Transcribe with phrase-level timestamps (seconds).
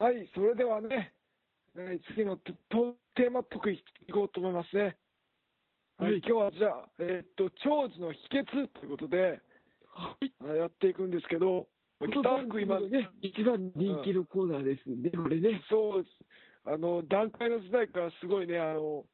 [0.00, 1.12] はい、それではね、
[1.76, 4.96] えー次のテーマトークいこうと思いますね。
[5.98, 9.42] はい、はい今日はじゃあ、えーっと、長寿の秘訣ということで、
[9.92, 10.32] はい。
[10.40, 11.68] あやっていくんですけど、
[12.00, 15.60] こ北の福今、ね、一番人気のコーナーですね、これね。
[15.68, 16.16] そうです。
[16.64, 19.04] あの、段階の時代からすごいね、あの、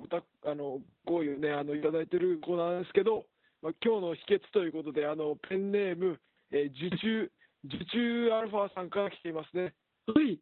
[0.00, 3.26] ごたあの、ご意をね、あの、いただいてるコーナーなんですけど、
[3.60, 6.18] まあ、今日の秘訣ということで、あの、ペンネーム、
[6.52, 7.30] えー受注、
[7.66, 9.74] 受注アルファさんから来ていますね。
[10.12, 10.40] はい。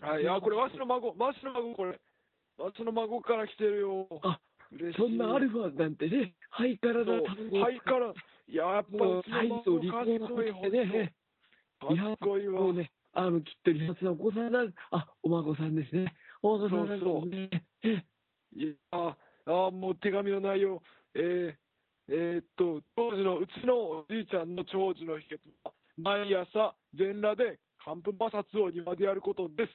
[0.00, 2.00] はい、あ、これ、わしの孫、わしの孫、これ。
[2.58, 4.08] わしの孫から来てるよ。
[4.22, 4.38] あ。
[4.96, 8.12] そんなアルファなんてね、ハイカラそうな単語をはいから、
[8.48, 11.14] いや、やっぱもううちのサイズを孫かっ立派なこいい、ことしてね、
[11.80, 12.60] かっこいいわ。
[12.60, 16.12] もうね、あの、きっと理髪のお子さんなん、あ、お孫さんですね。
[16.42, 17.50] お孫さんなんかもね、
[17.84, 18.02] え
[18.56, 20.80] いやああもう手紙の内容、
[21.14, 21.54] えー
[22.08, 29.72] えーっと、当時のうちのおじいちゃんの長寿の秘訣は、毎朝、全裸で寒風摩擦を庭でやることです。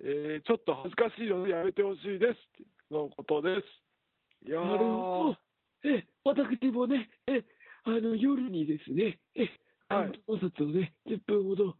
[0.00, 2.64] えーちょっと恥ずかしいのでやめてほしいです。
[2.90, 4.48] のことです。
[4.48, 5.36] いやーなるほど。
[5.84, 7.44] え、私もね、え、
[7.84, 9.48] あの、夜にですね、え、
[9.88, 11.76] はいお札をね、10分ほど、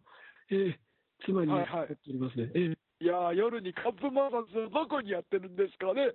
[0.50, 0.78] え、
[1.24, 2.50] 妻にはいはいやっておりますね。
[2.54, 6.12] え、いやー夜に寒風摩擦をどこにやってるんですかね。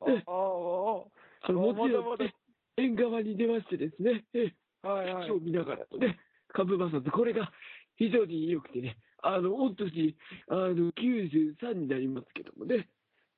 [0.00, 1.04] あえああ
[1.48, 2.34] あもちろん、ね、
[2.76, 5.32] 縁側に出ましてですね、え、あ、はいはい月。
[5.32, 7.52] を見ながらとね、株摩擦、これが
[7.96, 10.16] 非常に良くてね、あの、御年、
[10.48, 12.88] あの、93になりますけどもね、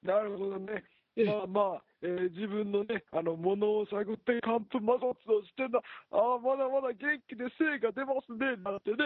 [0.02, 0.84] なるほどね。
[1.16, 5.80] えまあまあ、えー自分のね、あの、ものを探って、寒風摩擦をしてんだ。
[6.10, 8.96] ああ、まだまだ元気で精が出ますね、なんてね。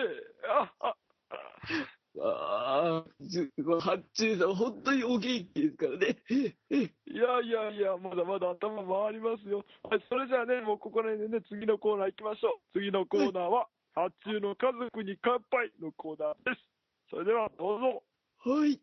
[0.48, 0.96] ああ、
[2.20, 3.04] ああ
[3.80, 6.16] 八中さん、本当にお元気ですからね。
[6.30, 6.76] ええ
[7.06, 9.64] いやいやいや、まだまだ頭回りますよ。
[9.82, 12.78] はい、それじゃあね、もうここら辺でね、次のコーナー行きましょう。
[12.78, 13.68] 次のコーナーは、
[13.98, 16.60] 発注の家族に乾杯のコーナーです。
[17.10, 18.02] それでは、どうぞ。
[18.44, 18.80] はい。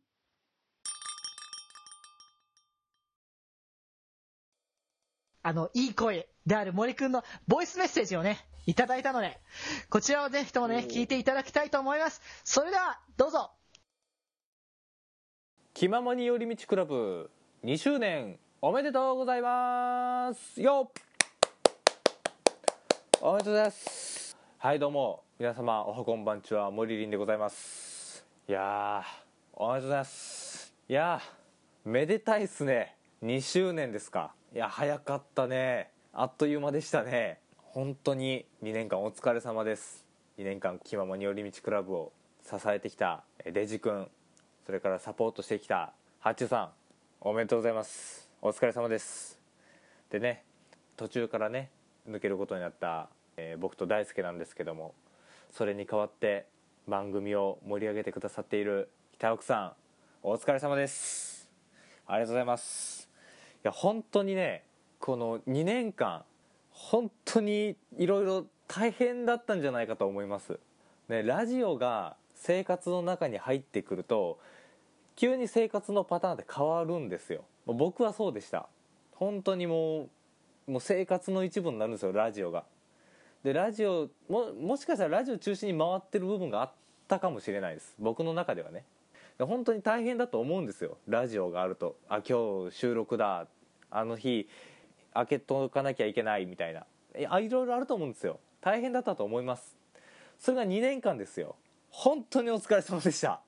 [5.44, 9.40] あの、いい声である森くんのボイスメッセージをね、いただいたので、
[9.90, 12.22] こちらをぜひともね、聞いていただきたいと思います。
[12.44, 13.52] それでは、どうぞ
[15.74, 17.30] 気ままに寄り道クラブ
[17.64, 21.04] 2周年おめでとうございますよっ
[23.22, 24.25] おめでとうございます
[24.66, 25.22] はいどうも。
[25.38, 26.72] 皆様おはこんばんちは。
[26.72, 28.26] 森林でございます。
[28.50, 30.74] いやーおめでとうございます。
[30.90, 32.96] いやーめでたいっすね。
[33.24, 34.34] 2周年ですか。
[34.56, 35.92] いや早かったね。
[36.14, 37.38] あっという間でしたね。
[37.58, 40.04] 本当に2年間お疲れ様です。
[40.40, 42.12] 2年間気ままに寄り道クラブを
[42.42, 44.08] 支えてきたえデジ君。
[44.66, 46.70] それからサポートしてきたハッチュさん。
[47.22, 48.32] おめでとうございます。
[48.42, 49.40] お疲れ様です。
[50.10, 50.44] でね
[50.98, 51.70] 途中からね
[52.10, 54.94] 抜けることになった、えー僕と大輔なんですけども
[55.52, 56.48] それに代わって
[56.88, 59.72] 番組を盛り上げてくださっている北奥さん
[60.28, 61.50] お疲れ様です。
[62.08, 63.10] ありがとうございます。
[63.64, 64.64] いや本当にね
[65.00, 66.24] この2年間
[66.72, 70.60] 本当にいろいろ大変だったんじゃないかと思います。
[71.10, 74.40] ねラジオが生活の中に入ってくると
[75.16, 77.46] 急に生活のパターンって変わるんですよ。
[77.66, 78.68] 僕はそうでした。
[79.12, 80.10] 本当にも
[80.68, 82.66] うもう生活の一部になるんですよラジオが。
[83.46, 86.72] でラジオももしかしたらラジオ中心に回ってる部分があっ
[87.08, 87.94] たかもしれないです。
[88.00, 88.86] 僕の中ではね。
[89.38, 90.98] で本当に大変だと思うんですよ。
[91.08, 91.96] ラジオがあると。
[92.10, 93.46] あ今日収録だ。
[93.92, 94.50] あの日
[95.14, 96.88] 開けとかなきゃいけないみたいな。
[97.16, 98.40] いやいろいろあると思うんですよ。
[98.62, 99.78] 大変だったと思います。
[100.40, 101.56] それが2年間ですよ。
[101.92, 103.42] 本当にお疲れ様でした。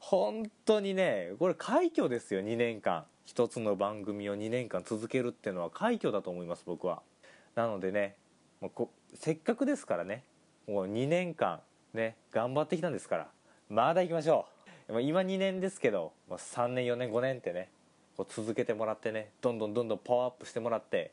[0.00, 2.40] 本当にねこれ快挙ですよ。
[2.40, 3.04] 2年間。
[3.24, 7.02] 一つの番組を2年間続けるっていうのは快挙だと思います僕は。
[7.54, 8.16] なのでね
[8.60, 10.24] もうこせっかくですからね。
[10.66, 11.60] もう2年間
[11.94, 13.28] ね頑張ってきたんですから。
[13.68, 14.46] まだ行きましょ
[14.88, 15.00] う。
[15.00, 17.70] 今2年ですけど3年4年5年ってね
[18.16, 21.12] こう続けてもらってねどんどんどんどんパワーアップしてもらって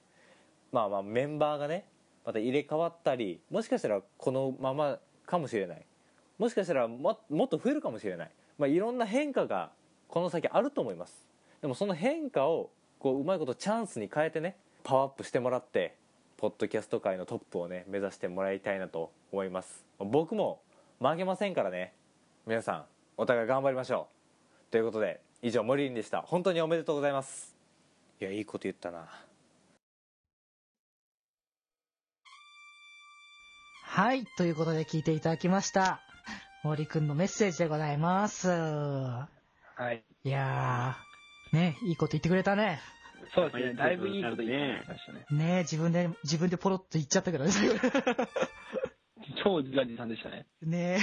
[0.71, 1.85] まあまあメンバーがね
[2.25, 5.85] また入れ替わったりもしかしたらこのままかもしれない。
[6.37, 9.71] もしかしたらももっと増えるかもしれない、まあ、いろんな変化が
[10.07, 11.25] この先あると思います。
[11.61, 15.95] でもその変化をこううまいことチャンスに変えてねパワーアップしてもらって
[16.37, 20.61] ポッドキャスト界のトップをね目指してもらいたいなと思います僕も
[20.99, 21.93] 負けませんからね
[22.45, 22.85] 皆さん
[23.17, 24.07] お互い頑張りましょ
[24.69, 27.55] うということで以上森林でした本当におめでとうございます
[28.21, 29.07] いやいいこと言ったな
[33.97, 36.01] はい、ということで聞いていただきました。
[36.63, 38.47] 森くんのメッセージでございます。
[38.49, 39.27] は
[39.91, 40.03] い。
[40.23, 42.79] いやー、ね、いいこと言ってくれたね。
[43.33, 43.73] そうですね。
[43.73, 44.49] だいぶいいこと言っ
[44.83, 45.25] てましたね。
[45.31, 47.51] ね自分で、自分でポロッと言っちゃったけどね。
[49.43, 50.47] 超自画自賛でしたね。
[50.61, 50.99] ね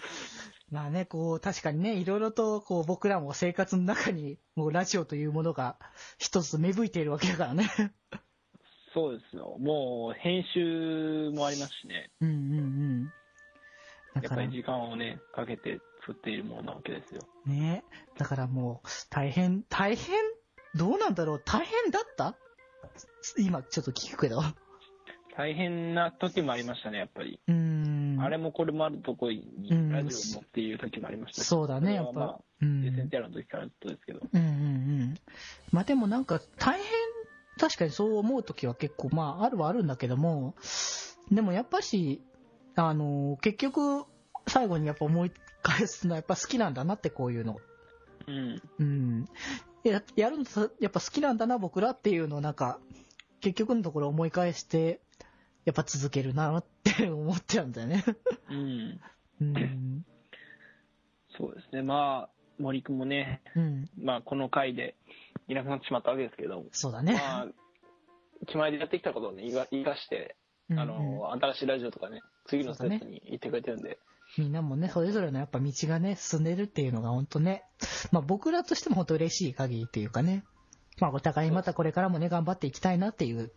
[0.70, 5.76] まあね、こう、確かにね、いろいろと、こう、僕らも生活の中に、もうラジオというものが
[6.18, 7.68] 一つ芽吹いているわけだからね。
[8.94, 9.56] そうですよ。
[9.58, 12.10] もう、編集もありますしね。
[12.20, 12.58] うんうん
[14.14, 14.22] うん。
[14.22, 17.20] やっぱり、時間をね、かけて作っているものなわけですよ。
[17.46, 17.84] ね。
[18.16, 20.14] だからもう、大変、大変、
[20.74, 21.42] どうなんだろう？
[21.44, 22.36] 大変だった？
[23.36, 24.42] 今、ちょっと聞くけど。
[25.36, 27.40] 大変な時もありましたね、やっぱり。
[27.46, 28.20] うーん。
[28.20, 32.44] あれもこれもあるとこにうんラジオもっていう時もありましたしそうだね、やっそれはまあぱ。
[32.62, 32.84] うん。
[32.84, 34.20] の時からずっとですけど。
[34.32, 34.50] うんうんう
[35.04, 35.14] ん。
[35.72, 36.84] まあでもなんか大変、
[37.58, 40.54] 確かにそう思うときは結構まああるはあるんだけども、
[41.30, 42.20] でもやっぱし、
[42.76, 44.04] あの、結局
[44.46, 45.32] 最後にやっぱ思い
[45.62, 47.60] 返すのはやっぱ好きなんだなってこういうの。
[48.26, 48.62] うん。
[48.78, 49.28] うん。
[49.84, 52.78] ややるのさやっぱ好きなんだな僕らっていうのをなんか、
[53.40, 55.00] 結局のところ思い返して、
[55.64, 58.04] やっぱ続けるなって思っちゃうんだよね。
[58.50, 59.00] うん。
[59.40, 60.04] うん。
[61.36, 61.82] そうですね。
[61.82, 63.90] まあ、森くんもね、うん。
[64.02, 64.96] まあ、この回で
[65.48, 67.14] いなくなってしまったわけですけど、そうだね。
[67.14, 67.46] まあ、
[68.46, 70.36] 決まりでやってきたことをね、生かして、
[70.68, 73.98] うんうんあの、新しいラジオとかね、次のステップに行ってくれてるんで、
[74.38, 77.64] みんなもね、それぞれのやっぱ道がね、進んでるっていうのが本当ね、
[78.12, 80.44] まあ僕らとしても本当嬉しい限りっていうかね、
[81.00, 83.52] まあお互いまたこれからもね、頑張っていきたいなっていう、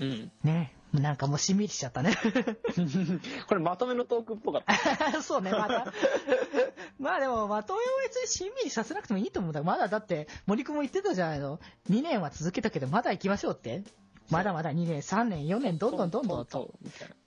[0.00, 0.32] うん。
[0.44, 2.16] ね、なんかもうしんみりしちゃったね。
[3.48, 5.20] これまとめのトークっぽかった。
[5.22, 5.92] そうね、また。
[6.98, 9.62] まあでも、まとめを別にしんみりさせなくてもいいと思うんだ。
[9.62, 11.58] まだだって、森くんも言ってたじゃないの。
[11.90, 13.82] 2年は続けたけど、まだ行きましょうって。
[14.30, 16.74] まだまだ2年、3年、4年、どんどんどんどんと。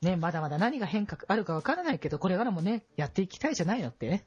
[0.01, 4.23] ね、まだまだ何が変化あるかわからないけど、これからもね、やっていきたいじゃないのってね。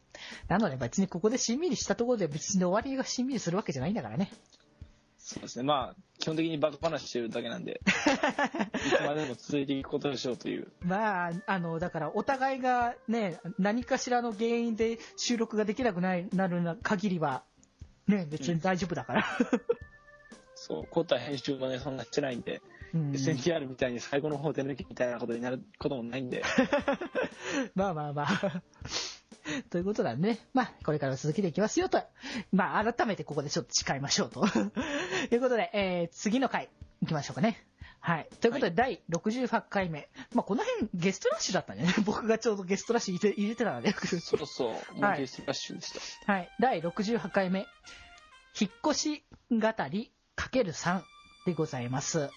[0.49, 4.31] なので別にここでしんみりしたところで別に終わりがしんみりするわけじゃないんだからね。
[5.27, 5.65] そうですね。
[5.65, 10.71] まあ、基本的にバカ話してるだけなんで、 いつまでも続いていくことでしょうという。
[10.83, 17.43] まあ、あの、だからお互いがね、何かしらの原因で収録ができなくないなるな限りは、
[18.07, 19.25] ね、別に大丈夫だから。
[20.67, 22.63] そう、コータ編集もね、そんなしてないんで、
[22.95, 26.43] うん、SNTR みたいに最後の方で抜きみたいなことになることもないんで、
[27.77, 28.63] まあまあまあ。
[29.69, 32.03] ということなんでね、まあ、これから続けていきますよと。
[32.51, 34.47] まあ、改めてここでちょっと誓いましょうと。
[35.31, 36.71] いうことで、えー、次の回、
[37.03, 37.63] 行きましょうかね。
[38.01, 38.29] はい。
[38.41, 40.09] ということで、第68回目。
[40.33, 41.87] まあ、この辺ゲストラッシュだったね。
[42.07, 43.93] 僕がちょうどゲストラッシュ入れ入れてたので。
[43.93, 45.93] そろそろ、もうはいゲストラッシュでし
[46.25, 46.33] た。
[46.33, 46.51] はい。
[46.59, 47.67] 第68回目。
[48.59, 49.59] 引っ越し語
[49.91, 50.13] り
[50.45, 51.01] かける3
[51.47, 52.29] でございます。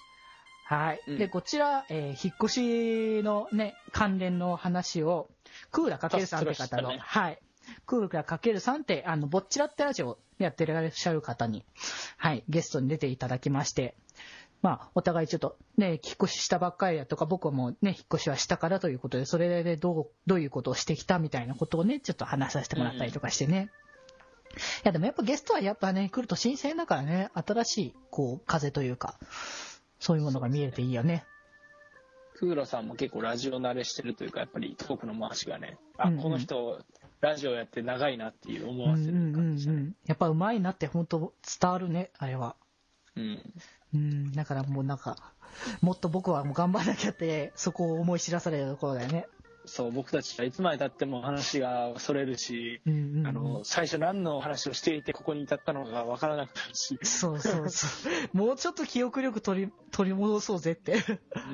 [0.64, 1.02] はい。
[1.08, 5.30] うんで、こちら、えー引っ越しのね、関連の話を、
[5.72, 7.40] クーラかけるさんって方の、ねはい。
[7.86, 11.66] クーラかけるさんって、あの、ぼっちらってラジオやってらっしゃる方に、
[12.16, 13.98] はい、ゲストに出ていただきまして、
[14.62, 23.70] まあ、お互いちょっとね、引っ越ししたばっかりだとか、僕もね、引っ越しはしたからということで、それでどう、どういうことをしてきたみたいなことをね、ちょっと話させてもらったりとかしてね。
[23.84, 23.87] い
[24.84, 29.18] や、でもやっぱゲストはやっぱね、来ると新鮮だからね、新しい、こう、風というか、
[30.00, 31.26] そういうものが見えていいよね。
[32.36, 36.80] クーラさんも結構ラジオ慣れしてるというか、やっぱりトークの回しがね、あ、うんうんこの人、
[37.20, 39.78] ラジオやって長いなっていう思わせる感じでしたね。
[39.78, 39.96] うん。
[40.06, 42.56] やっぱ上手いなって本当伝わるね、あれは。
[43.16, 43.54] うん。
[43.96, 45.34] うん、だからもうなんか、
[45.82, 49.28] もっと僕はもう頑張らなきゃって、そこを思い知らされるところだよね。
[49.68, 53.28] そう、僕たちはいつまで経っても話がそれるし、うんうん、うん。
[53.28, 57.88] あの、最初何の話をしていてここに至ったのかがわからなくなるし、そうそうそ
[58.34, 58.38] う。
[58.38, 61.04] もうちょっと記憶力取り、取り戻そうぜって。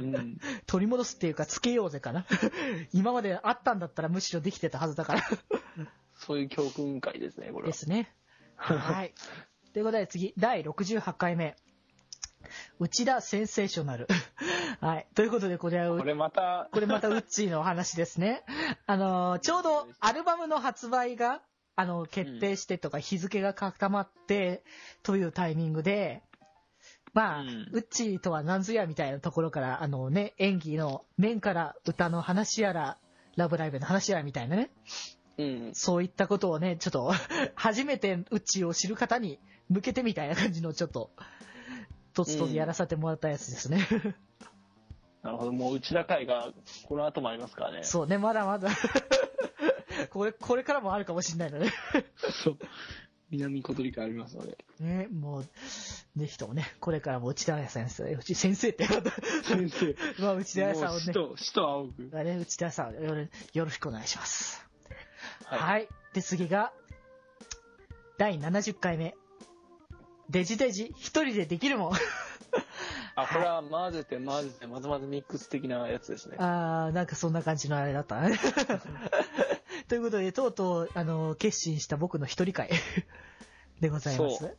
[0.01, 0.37] うん。
[0.65, 2.25] 取り戻すっていうか、つけようぜかな。
[2.93, 5.23] 今まであったんだったらむしろできてたはずだから。
[6.15, 7.67] そういう教訓会ですね、これは。
[7.67, 8.13] ですね。
[8.55, 9.13] はい。
[9.73, 11.55] ということで次、第68回目。
[12.79, 14.07] 内田センセーショナル。
[14.81, 15.07] はい。
[15.15, 18.43] ということで、これは、これまた、これまたウッチーのお話ですね。
[18.85, 21.41] あのー、ちょうどアルバムの発売が、
[21.75, 24.63] あの、決定してとか日付が固まって、
[25.01, 26.21] というタイミングで、
[27.13, 32.97] まあ、うんウッチーとは何ぞやみたいなところから、あのね、演技の面から歌の話やら、
[33.35, 34.69] ラブライブの話やらみたいなね、
[35.37, 35.71] うん。
[35.73, 37.13] そういったことをね、ちょっと、
[37.55, 41.11] 初めてウッチーを知る方に向けてみたいな感じの、ちょっと、
[42.13, 43.87] とつとつやらさせてもらったやつですね。
[45.23, 46.51] なるほど、もう内田会が
[46.87, 47.83] この後もありますからね。
[47.83, 48.69] そうね、まだまだ。
[50.09, 51.71] これ、これからもあるかもしれないのね。
[52.43, 52.57] そう。
[53.29, 54.57] 南小鳥会ありますので。
[54.79, 55.47] ね、もう、
[56.17, 59.95] ぜひともね、これからも内田彩先生、うち先生って、先生。
[60.19, 62.11] まあ、内田彩さんをね死、と、死と青く。
[62.13, 63.21] あれ内田彩さんをよろ
[63.53, 64.63] よろしくお願いします。
[65.45, 65.59] はい。
[65.59, 65.87] はい。
[66.13, 66.73] で、次が、
[68.17, 69.15] 第70回目。
[70.29, 71.93] デジデジ、一人でできるもん。
[73.15, 76.37] あ、これは混ぜて混ぜて、まずまずミックス的なやつですね。
[76.39, 78.39] あー、なんかそんな感じのあれだったね。
[79.87, 82.69] ということで、とうとう、あの、決心した僕の一人会
[83.79, 84.51] でございますそ。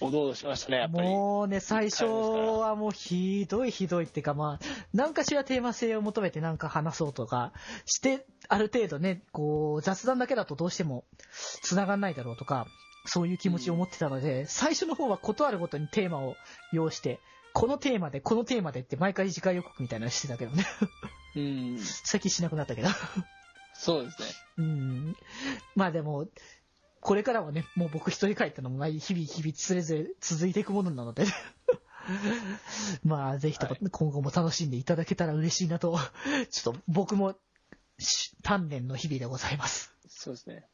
[0.00, 1.08] おどおどしましたね、やっぱり。
[1.08, 7.52] もうね、最初はもうひどいひどいっていうか、まあ、何かしらテーマ性を求めてなんか話そうとか
[7.84, 11.04] して、ある程度ね、こう、雑談だけだとどうしても
[11.62, 12.68] 繋がんないだろうとか、
[13.08, 16.36] そういう気持ちを持ってたので、最初の方はことあるごとにテーマを
[16.72, 17.20] 要して、
[17.54, 20.64] このテーマで、このテーマでって毎回次回予告みたいなのしてたけどね。
[21.34, 21.78] うん。
[21.78, 22.88] 最近しなくなったけど。
[23.74, 24.28] そうですね。
[24.58, 25.16] うん。
[25.74, 26.28] まあでも、
[27.00, 31.24] これからはね、もう僕一人帰ったのも日々日々それぞれ続いていくものなので、
[33.04, 35.98] まあぜひとも今後も楽しんでいただけたら嬉しいなと、
[36.50, 37.34] ちょっと僕も
[37.98, 39.94] し鍛錬の日々でございます。
[40.08, 40.66] そうですね。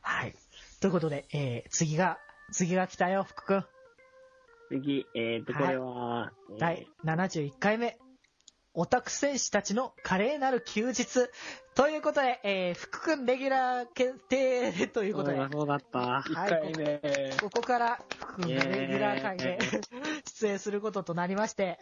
[0.00, 0.34] はい。
[0.80, 2.18] ということで、えー、次が、
[2.52, 3.64] 次が来たよ、福くん。
[4.70, 7.98] 次、えっ、と、これは、えー第71回目。
[8.72, 11.06] オタク戦士たちの華麗なる休日。
[11.74, 16.24] ということで、えー、福くんレギュラー決定ということで、そうだった。
[16.26, 17.00] 一回目。
[17.42, 19.58] ここから福くんがレギュラー会で
[20.24, 21.78] 出演することとなりまして、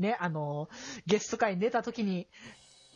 [0.00, 0.68] ね、あの、
[1.06, 2.28] ゲスト会に出た時に、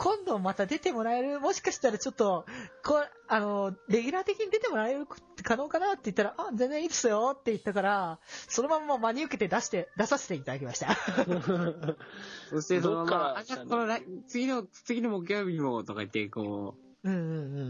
[0.00, 2.46] 今度また出てもらえるもしかしたらちょっと、
[2.82, 5.06] こう、あの、レギュラー的に出てもらえる
[5.42, 10.96] 可能かなって言ったら、あ、全然いいですよって言ったから、そのまんま真に受けて出して、出させていただきました。
[12.48, 17.24] そしてそのどっからまま、あ、じゃあこの来次の、次の木曜日にもとか言って、こう、うんうんう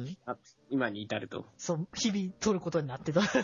[0.04, 0.16] ん。
[0.26, 0.36] あ
[0.68, 1.46] 今に至ると。
[1.58, 3.22] そう、日々撮ることになってた。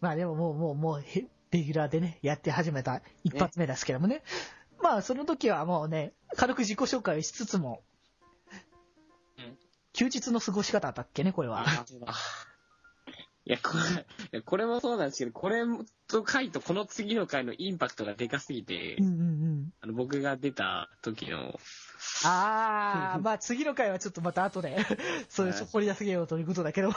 [0.00, 4.24] まあでももう、もう、もう、へレギュラーでね、やって始めた一発目ですけどもね。
[4.84, 7.82] まあその時はもうね、軽く自己紹介をしつつも、
[9.38, 9.56] うん
[9.94, 11.64] 休日の過ごし方だっけね、これは。
[11.66, 11.84] あ
[13.46, 15.62] いや、これ、いやこれもそうなんですけど、これ
[16.08, 19.72] と回とこの次の回のインパクトがでかすぎてうん、うんうん。
[19.80, 21.58] あの、僕が出た時の、
[22.24, 24.84] あー、まあ次の回はちょっとまた後で、
[25.30, 26.90] そういう掘り出すげようということだけど。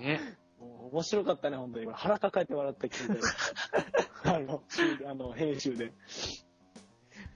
[0.00, 0.36] ね。
[0.58, 1.86] も う面白かったね、本当に。
[1.92, 3.22] 腹抱えて笑った聞いて。
[4.34, 4.62] あの、
[5.06, 5.92] あの、編集で。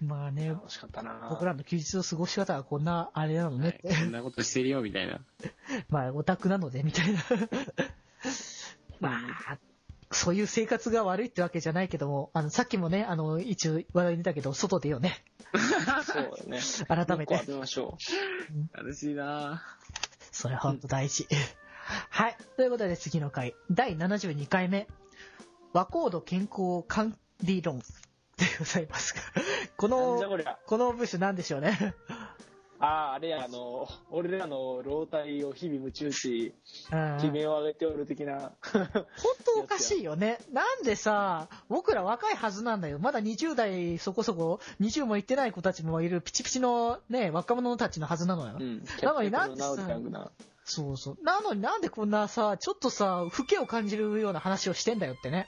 [0.01, 3.95] まあね、楽しかったな僕らの休日の過ごし方はこんなあれなのねって。
[3.95, 5.25] こんなことしてるよ、みたいな。
[5.89, 7.21] まあ、オタクなので、みたいな。
[9.01, 9.17] ま
[9.51, 9.59] あ、
[10.11, 15.25] そういう生活が悪いってわけじゃないけども、あの、さっきもね、あの、一応話題に出たけど、外出ようね。
[16.05, 16.61] そうだね。
[16.89, 17.53] 改めて一個当。
[17.53, 17.97] てましょ
[18.73, 19.63] 楽しいな
[20.31, 21.27] それほんと大事。
[22.11, 22.37] はい。
[22.57, 24.89] ということで次の回、第72回目、
[25.73, 27.85] 和コード健康管理論で
[28.59, 29.21] ございますが、
[29.77, 30.21] この、
[30.67, 31.95] この部首なんでしょうね。
[32.79, 36.53] ああ、あれや、あの、俺らの老体を日々夢中し、
[36.91, 38.53] うん悲鳴を上げておる的な。
[38.73, 38.89] 本
[39.45, 40.41] 当おかしいよね。
[40.53, 42.99] なんでさ、僕ら若いはずなんだよ。
[42.99, 48.57] まだ20代そこそこ、20もいってない子たちもいるピチピチのね、若者たちのはずなのよ。
[48.59, 48.85] うん。
[49.01, 49.77] なのになんでさ。
[50.65, 51.19] そうそう。
[51.23, 55.47] なのになんでこんなさ、ちょっとさ、老けを感じるような話をしてんだよってね。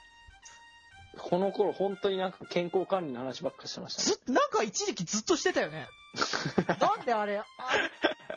[1.18, 4.06] この頃、本当になんか健康管理の話ばっかしてましたね。
[4.06, 5.88] ずっなんか一時期ずっとしてたよね。
[6.80, 7.44] なんであれ、あ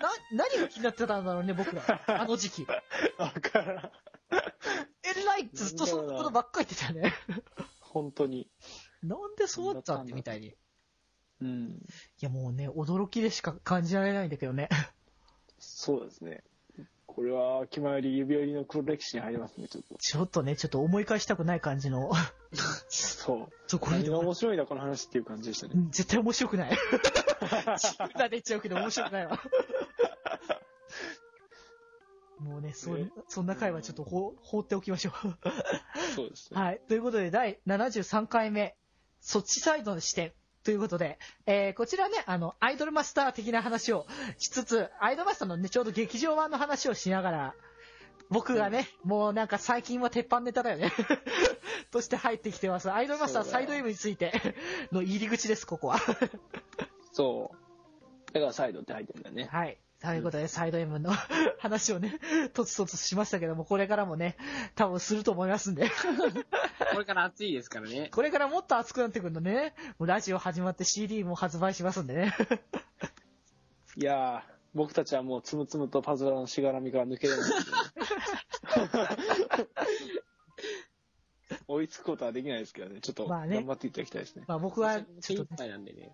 [0.02, 1.84] な、何が気になってたんだろうね、僕ら。
[2.08, 2.68] あの時期。
[3.18, 3.92] わからん。
[5.04, 7.14] えらいずっとそのことばっかり言ってたよね。
[7.82, 8.50] 本当に。
[9.04, 10.48] なんでそうだったってみたいに。
[10.48, 10.56] い
[11.42, 11.86] うん。
[12.20, 14.70] やもうね、驚きでしか感じられないんだけどね。
[15.60, 16.44] そうですね。
[17.08, 19.96] これは、気前より指折りの黒歴史に入りますね、ちょっと。
[19.98, 22.12] ちょっとね、ちょっと思い返したくない感じの、
[22.90, 23.54] そう。
[23.66, 25.74] そう、これ何が面白いんだ、この話っていう感じでしたね。
[25.90, 26.72] 絶対面白くない。
[27.80, 29.42] 自分らで言っちゃうけど面白くないわ。
[32.40, 35.14] もうね、そんそんな回はちょっと放放っておきましょう。
[36.16, 36.62] そうですね。
[36.62, 36.82] はい。
[36.88, 38.78] ということで、第73回目、
[39.22, 40.34] そっちサイドの視点。
[40.68, 44.06] ということで、えー、こちらね、あの、アイドルマスター的な話を
[44.38, 47.56] しつつ、アイドルマスターのね、ちょうど劇場版の話をしながら、
[48.30, 50.92] 僕がね、もうなんか最近は鉄板ネタだよね。
[51.90, 52.92] として入ってきてます。
[52.92, 54.34] アイドルマスターサイド M について
[54.92, 56.00] の入り口です、ここは。
[57.14, 57.52] そ
[58.30, 58.34] う。
[58.34, 59.46] だからサイドって入ってるんだよね。
[59.46, 59.78] はい。
[60.00, 61.12] ということで、サイド M の
[61.58, 62.20] 話をね、
[62.54, 64.38] とつとつしましたけども、これからもね、
[64.76, 65.90] 多分すると思いますんで。
[66.94, 68.10] これから暑いですからね。
[68.14, 69.74] これからもっと熱くなってくるのね。
[69.98, 72.36] もうラジオ始まって CD も発売しますんでね。
[73.98, 79.68] いやー、僕たちはもうつむつむとパズドラのしがらみから抜けれないんですけどね。
[81.68, 83.02] 追いつくことはできないですけどね。
[83.02, 84.44] ちょっとまあね頑張っていただきたいですね。
[84.48, 86.14] まあ僕は、手一ちょっとね、杯なんでね。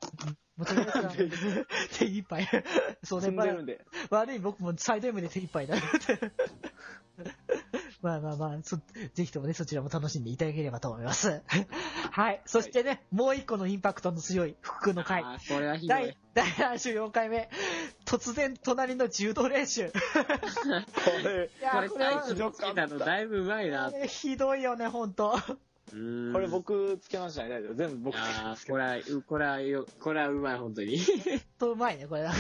[0.58, 1.30] もうとりあえ
[1.98, 2.48] 手一杯。
[3.04, 3.86] そうね、まあ積んでるんで。
[4.10, 5.76] 悪い僕もサイド M で手一杯だ。
[8.02, 8.78] まあまあまあ、そ
[9.14, 11.42] ぜひともね、そちらも楽しんでいただければと思います。
[12.12, 12.42] はい。
[12.46, 15.24] そしてね、もう一個のインパクトの強い福君の回。
[15.24, 16.46] あーこれはひどい第。
[16.58, 17.50] 第74回目。
[18.06, 19.86] 突然隣の柔道練習。
[19.86, 20.00] い こ
[21.24, 23.92] れ、やこれこれはタイトルつけたのだいぶうまいな。
[24.08, 25.40] ひどいよね、ほんと。
[25.92, 27.74] これ僕つけましたね、大丈夫。
[27.76, 30.98] 全部僕つけあまーこれは、うこれはよ、これはうまい、本当に。
[31.60, 32.28] とうまいね、これ。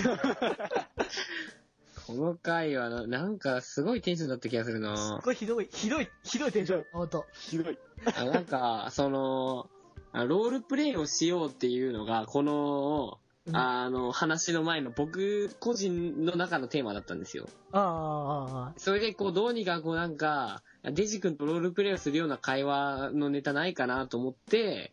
[2.05, 5.21] この回はな、なんかすごいテンションだった気がするすなっ。
[5.23, 6.85] ごいひどい、ひどい、ひどいテンション。
[6.91, 7.25] ほんと。
[7.33, 7.77] ひどい。
[8.15, 9.69] あなんか、その、
[10.11, 17.47] あロールプレイをしようっていうのが、この、うんあの、話の前の僕個人の中のテーマだったんですよ。
[17.71, 24.91] ああ、ああ、それで、こう、どうにかこうなんか、デジ君とロールプレイをするような会話のネタないかなと思って、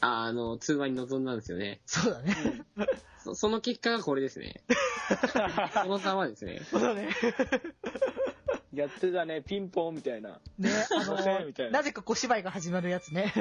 [0.00, 1.80] あの、通話に臨んだんですよね。
[1.86, 2.36] そうだね。
[3.22, 4.62] そその結果がこれですね。
[5.84, 6.60] この差はですね。
[6.70, 7.10] そうだね。
[8.74, 10.40] やってたね、ピンポンみたいな。
[10.58, 13.32] ね、あそうねみたいなの、なぜか小芝居が始まるやつね。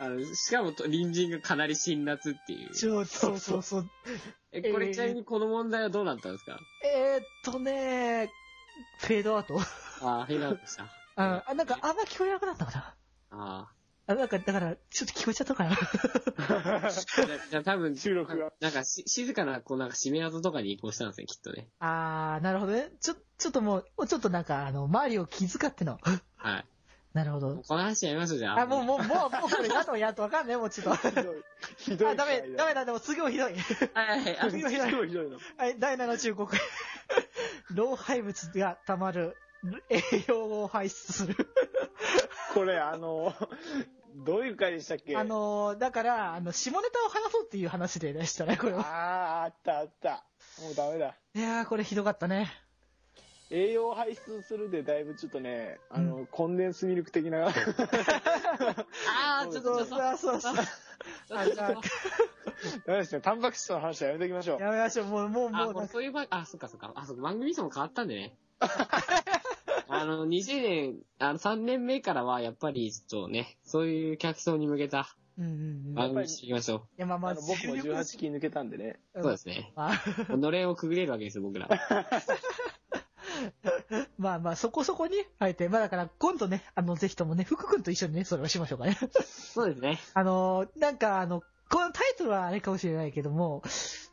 [0.00, 2.70] あの、しかもと隣人がかなり辛辣っていう。
[2.74, 3.90] ちょそうそうそう。
[4.50, 6.58] え、これちなみにこの問題はどうなったんですか？
[6.84, 8.30] えーっとね、
[8.98, 9.60] フェードアウト。
[10.02, 10.84] ああ、ヘイナウトした。
[11.16, 12.94] あ、あなんかあんま聞こえなくなったかな？
[13.30, 13.72] あ
[14.06, 15.70] あ、なんか、だから、ちょっと聞こえちゃったかな。
[16.36, 16.90] あ。
[16.90, 18.52] じゃじゃあ多分、収録が。
[18.60, 21.68] なんかし、静かな、こうなんか締め技とかに移行したんですね、きっとね。
[21.78, 22.90] あー、なるほどね。
[23.00, 26.00] ちょ、ちょっともう、もうちょっとなんか、あの、周りを気遣っての。
[26.36, 26.64] はい。
[27.12, 27.62] なるほど。
[27.62, 28.62] この話やりましょう、じゃあ。
[28.62, 31.08] あ、もう、もう、もう、もう、これ、やと、やとわかんねえ、もうちょっと。
[31.08, 31.24] ひどい。
[31.76, 32.10] ひどい。
[32.12, 33.52] あ、ダメ、ダメだ、でも次もひどい。
[33.52, 34.38] はいはいはい。
[34.40, 34.86] あ次もひどい。
[34.86, 35.38] ひどいひどいの。
[35.58, 36.48] はい、第7中国。
[37.74, 39.36] 老廃物が溜まる、
[39.88, 41.36] 栄養を排出する。
[42.54, 43.34] これ、あの、
[44.14, 45.16] どういう回でしたっけ？
[45.16, 48.80] あ、のー、だから、あの、下ネタを話そうっていう話ででしたね、これは。
[48.80, 50.24] あー、あったあった。
[50.60, 51.14] もうダメだ。
[51.34, 52.52] いやー、これひどかったね。
[53.50, 57.48] 栄養排出するでだいぶちょっとね、あの、コンデンスミルク的な。
[57.52, 60.54] あー、ちょっと、そうそうそう。
[61.32, 61.74] あじゃ
[62.86, 63.20] ダメですね。
[63.20, 64.64] タンパク質の話はやめときましょうあ。
[64.64, 66.92] やめましょう、もう、もう、あ、もうこれ、そういう場合、あ、そっかそっか。
[66.94, 68.38] あ、そっか、番組ミスも変わったんでね。
[70.02, 75.92] あの、20年、あの、3年目からは、やっぱり、ちょっとね、そういう客層に向けたうんうんうん。
[75.92, 79.00] い番組にしていきましょや、まあまあ、あの僕も18期抜けたんでね。
[79.14, 79.22] う。
[79.22, 79.72] そうですね。
[79.76, 80.02] まあ、
[80.36, 81.68] のれんをくぐれるわけですよ、僕ら。
[84.18, 88.98] まあまあ、そこそこに入って、まあだから、今度ね、あの、ぜひともね、福君と一緒にね、それをしましょうかね。
[89.24, 90.00] そうですね。
[90.14, 93.62] あのー、なんかあの、このタイトルはあれかもしれないけども、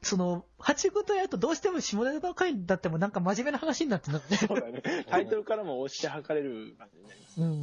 [0.02, 4.38] その、八君とやるとどうしても下ネタの回だってもなんか真面目な話になってなってね。
[4.38, 4.82] そうだね。
[5.10, 7.42] タイトルからも押して測れる感じになります。
[7.42, 7.58] うんうんう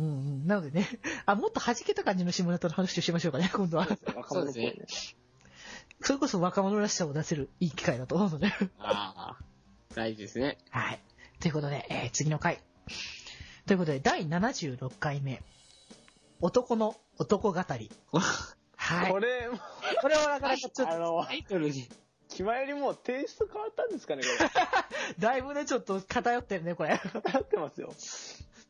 [0.45, 0.47] ん。
[0.47, 0.87] なのでね、
[1.25, 3.89] あ、もっと弾けた感じの下ネタの話をしましょうかね、今度は。
[4.15, 4.87] 若者っぽいね。
[6.03, 8.53] それこそ若者らしさを出せるいい機会だと思うので。
[8.79, 9.39] ああ、
[9.95, 10.59] 大事ですね。
[10.71, 11.01] はい。
[11.41, 12.61] ということで、えー次の回。
[13.67, 15.43] ということで、第76回目。
[16.41, 17.91] 男の男語り。
[18.77, 19.11] はい。
[19.11, 19.49] これ、
[20.01, 21.89] これはなかなかちょっと、あのタ、イトルに、
[22.29, 24.29] 気前よりもテイスト変わったんですかね、こ
[25.19, 26.91] だいぶね、ちょっと偏ってるね、これ。
[26.91, 27.01] れ。
[27.33, 27.95] 合ってますよ。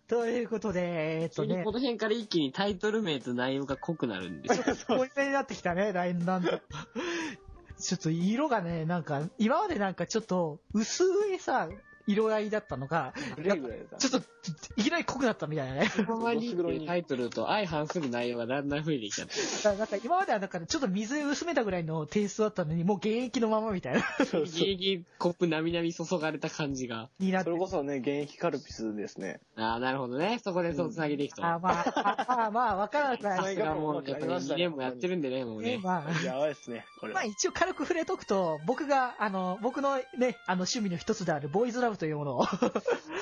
[0.08, 4.76] ということで、えーっとねこ、の辺から一気にタイトル名と内容が濃くなるんですよ。
[4.96, 6.60] 濃いめになってきたね、だんだんと。
[7.78, 11.68] ちょっと色がね、なんか、今までなんかちょっと薄いさ、
[12.06, 14.28] 色合いだったのが、グレーぐらいだちょっと、
[14.76, 15.88] いきなり濃くなったみたいなね。
[15.88, 19.34] そのまにタイトルと相反する内容がだんだん増えてきちゃって。
[19.34, 27.08] だからなんか今まではなんかちょっと水薄めたぐらいのテイストだったのに、もう現役のままみたいな、そうそうギリギリコップなみなみ注がれた感じが。
[27.18, 27.58] になってそれ。
[27.58, 29.40] こそね、現役カルピスですね。
[29.56, 30.40] ああ、なるほどね。
[30.42, 31.44] そこでそう繋げていくと。
[31.44, 35.76] あまあ、あまあ、まあ、わからなくないですさすがもう、やっぱり2年もやってるんでね、もうね。
[35.76, 35.80] ね。
[35.82, 37.20] まあ、やばいですね、これは。
[37.20, 42.46] まあ一応軽く触れとくと、僕が、あの、僕のね、あの趣味の一つであるボーイズラブというものを、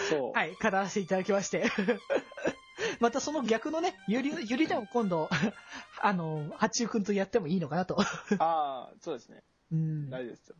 [0.08, 0.32] そう。
[0.32, 1.64] はい、語らせていただきまして。
[3.00, 5.28] またその逆のね、ゆり、ゆりでも今度、
[6.00, 8.00] あの、八中くんとやってもいいのかなと。
[8.00, 8.06] あ
[8.38, 9.42] あ、そうですね。
[9.72, 10.10] うん。
[10.10, 10.56] 大丈夫ですよ。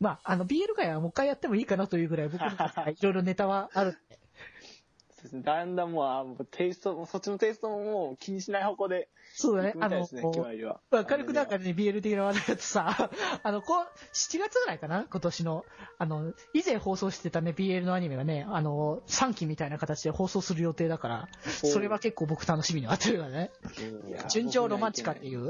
[0.00, 4.18] まあ、あの、BL 会はもう一回やってもいいかなというぐらい、僕の中でいろいろネタはあるんで。
[5.22, 5.42] ですね。
[5.42, 10.06] だんだんもうあ、もうテイスト、もうそっちのテイストももう気にしない方向でそうだねあの
[11.04, 13.10] 軽くなんかね、BL 的な話題だとさ、
[13.42, 15.06] あの、こう、7月ぐらいかな？
[15.10, 15.64] 今年の。
[15.98, 23.50] あの、以前放送してたね、BL のアニメがね、あの、3期みたいな形で放送する予定だから、それは結構僕楽しみになってるからね。
[24.28, 25.48] 純情ロマンチカっていう。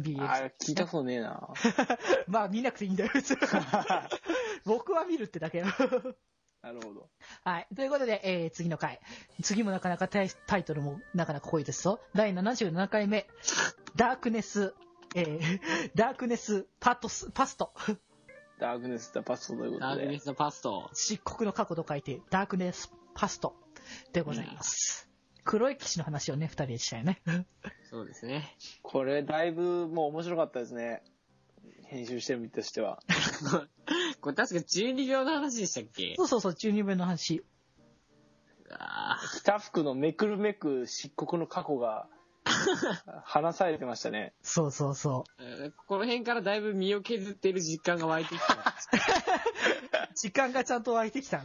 [0.00, 0.22] BL。
[0.22, 1.48] ああ、聞いたことねえな。
[2.26, 3.36] まあ見なくていいんだよ、別に
[4.64, 5.66] 僕は見るってだけよ。
[6.64, 7.10] なるほど。
[7.44, 7.66] はい。
[7.76, 8.98] ということで、えー、次の回。
[9.42, 12.00] 次もなかなかタイタイトルもなかなか濃いですぞ。
[12.14, 13.26] 第77回目。
[13.96, 14.74] ダークネス、
[15.14, 15.60] えー、
[15.94, 17.74] ダークネスパトス、パスト。
[18.58, 20.18] ダークネス・ザ・パストということでダークネ。
[20.18, 20.88] スのパスト。
[20.94, 23.54] 漆黒の過去と書いて、ダークネスパスト。
[24.14, 25.10] でございます。
[25.44, 27.20] 黒い騎士の話をね、二人でしたよね。
[27.90, 28.56] そうですね。
[28.80, 31.02] これ、だいぶもう面白かったですね。
[31.82, 33.02] 編集してる身としては。
[34.24, 36.14] これ確か12秒の話でしたっけ？
[36.16, 37.44] そうそうそう、12分の話。
[38.70, 42.08] あ北福のめくるめく漆黒の過去が、
[43.24, 44.32] 話されてましたね。
[44.40, 45.42] そうそうそう。
[45.42, 48.74] ーこの辺からだいぶ身を削ってる実感が湧いてきた。
[50.16, 51.42] 時間がちゃんと湧いてきた。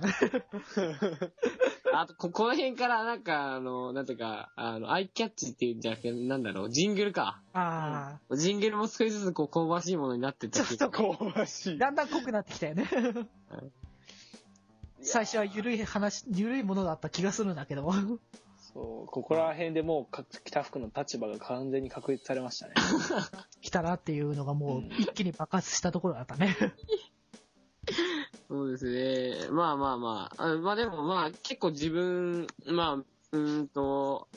[1.93, 7.41] あと、こ、この辺からなんか、あの、なんていうか、あの、アイキャッチっていうんじゃなくて、なんだろう、ジングルか。
[7.53, 12.87] あジングルも少しずつこう香ばしいものになってったちょっ香ばしあ、だんだん濃くなってきたよね。
[15.01, 17.93] 最初は緩い話、緩いものだった気がするんだけども。
[18.73, 22.73] そう、ここら辺でもうか北福の立場が完全に確立されましたね。
[23.61, 26.55] 来たなっていうのがもう一気に爆発したところだったね。
[28.49, 29.51] そうですね。
[29.51, 30.43] まあまあまあ。
[30.43, 34.27] あまあでもまあ結構自分、まあ、うーんと、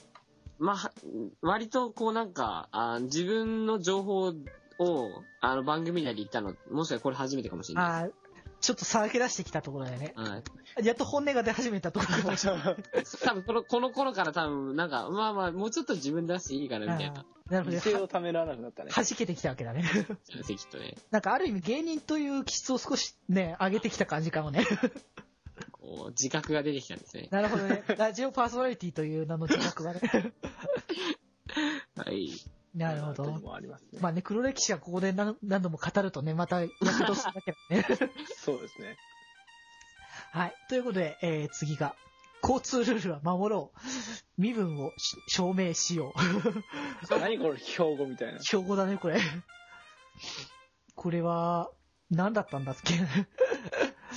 [0.59, 0.93] まあ、
[1.41, 4.35] 割とこうなんか、あ自分の情報
[4.79, 8.05] を、あの番組内で言ったの、もしかしたらこれ初めてかもしれない。
[8.05, 8.09] あ、
[8.63, 10.15] ちょっとさらけ出してきたところだよね。
[10.17, 10.41] は
[10.81, 10.87] い。
[10.87, 12.77] やっと本音が出始めたところかもしれない。
[13.23, 17.83] 多分この、この頃から多分、なんか、まあまあ、もうちょっと自分出していいかな、みたいななるほどね。
[17.83, 18.91] 犠牲をためらわなくなったね。
[18.93, 19.83] はじけてきたわけだね。
[19.83, 20.97] きっとね。
[21.11, 24.65] なんかある意味芸人という気質を少しね、上げてきた感じかもね。
[25.73, 27.29] こう、自覚が出てきたんですね。
[27.33, 27.83] なるほどね。
[27.99, 30.01] ラジオパーソナリティという名の自覚がね。
[31.97, 32.31] はい。
[32.75, 33.25] なるほど。
[33.25, 34.01] もありますね。
[34.01, 37.87] まあね、黒歴史はここで何何度も語るとね、また役立つだけどね。
[38.37, 38.97] そうですね。
[40.33, 40.55] はい。
[40.69, 41.95] ということで、えー、次が、
[42.43, 43.79] 交通ルールは守ろう。
[44.41, 46.61] 身分をし証明しよう。
[47.21, 48.41] 何これ、標語みたいな。
[48.43, 49.21] 標語だね、これ。
[50.95, 51.71] これは、
[52.11, 52.95] 何だったんだっけ？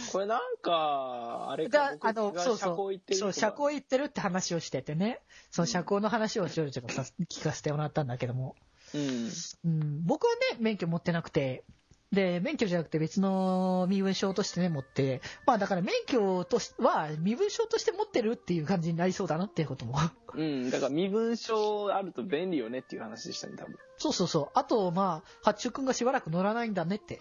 [0.11, 3.13] これなんか、あれだか、あの、そうそう社交行って。
[3.13, 5.21] るそう、社交行ってるって話をしててね。
[5.51, 8.55] その社交の話をちょろちょろさ聞かせてもらったんだけども。
[8.93, 9.29] うん。
[9.65, 11.63] うん、僕はね、免許持ってなくて、
[12.11, 19.97] で、免許じゃなくて別の身分証としてね、持って、まあだから免許としは身分証として持ってるっていう感じになりそうだなっていうことも。
[20.33, 20.71] うん。
[20.71, 23.75] だから身分証あると便利よねっていう話でしたね、多分。
[23.97, 24.49] そうそうそう。
[24.53, 27.19] あと、まあ、八中くんがしばらく乗らないんだねって。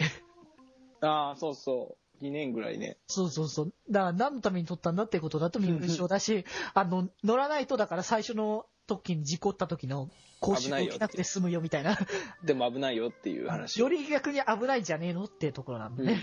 [1.01, 2.04] ああ、そうそう。
[2.25, 2.97] 2年ぐらいね。
[3.07, 3.75] そうそうそう。
[3.91, 10.09] だから何のために取ったんだってことだと身分証だし、あの、乗らないとだから最初の時に事故った時の
[10.41, 11.99] 講習が起きなくて済むよみたいな。
[12.45, 13.81] でも危ないよっていう話。
[13.81, 16.21] より逆に危ないんじゃねえのっていうところなんだね。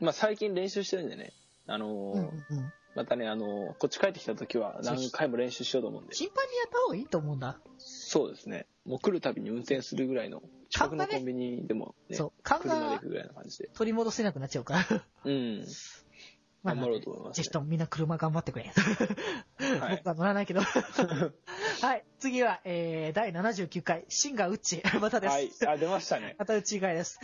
[0.00, 1.32] まあ最近練習してるんでね。
[1.66, 2.72] あのーうんうんうん。
[2.94, 6.14] またね、あのーこっち帰ってきた時は何回も練習しようと思うんで。
[6.14, 7.58] 頻繁にやった方がいいと思うんだ。
[8.12, 8.66] そうですね。
[8.84, 12.42] もう来るたびに運転するぐらいの、近くのコンビニでもね、そう。
[12.42, 13.70] 勘が車で行くぐらいの感じで。
[13.72, 15.04] 取り戻せなくなっちゃうから。
[15.24, 15.64] うん。
[16.62, 17.50] まあ頑張ろうと思います、ねぜひ。
[17.50, 18.70] ともみんな車頑張ってくれ。
[19.80, 20.60] はい僕は乗らないけど。
[21.80, 22.04] はい。
[22.18, 24.82] 次は、えー、第79回、シンガーウッチ。
[25.00, 25.64] またです。
[25.64, 25.76] はい。
[25.76, 26.36] あ、出ましたね。
[26.38, 27.18] またうち以外です。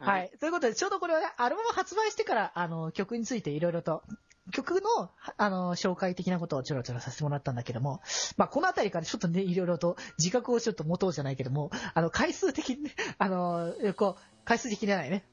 [0.00, 0.32] はい。
[0.40, 4.02] ということで、ちょうどこれはね、アルバム発売してから、あの、曲についていろいろと、
[4.50, 8.00] 曲の、あの、紹介的なことをちょろちょろさせてもらったんだけども、
[8.36, 15.24] まあ、このあたりからちょっとね、いろいろと自覚をちょっと持とうじゃないけども、あの、回数的にね、あの、こう、回数的じゃないね、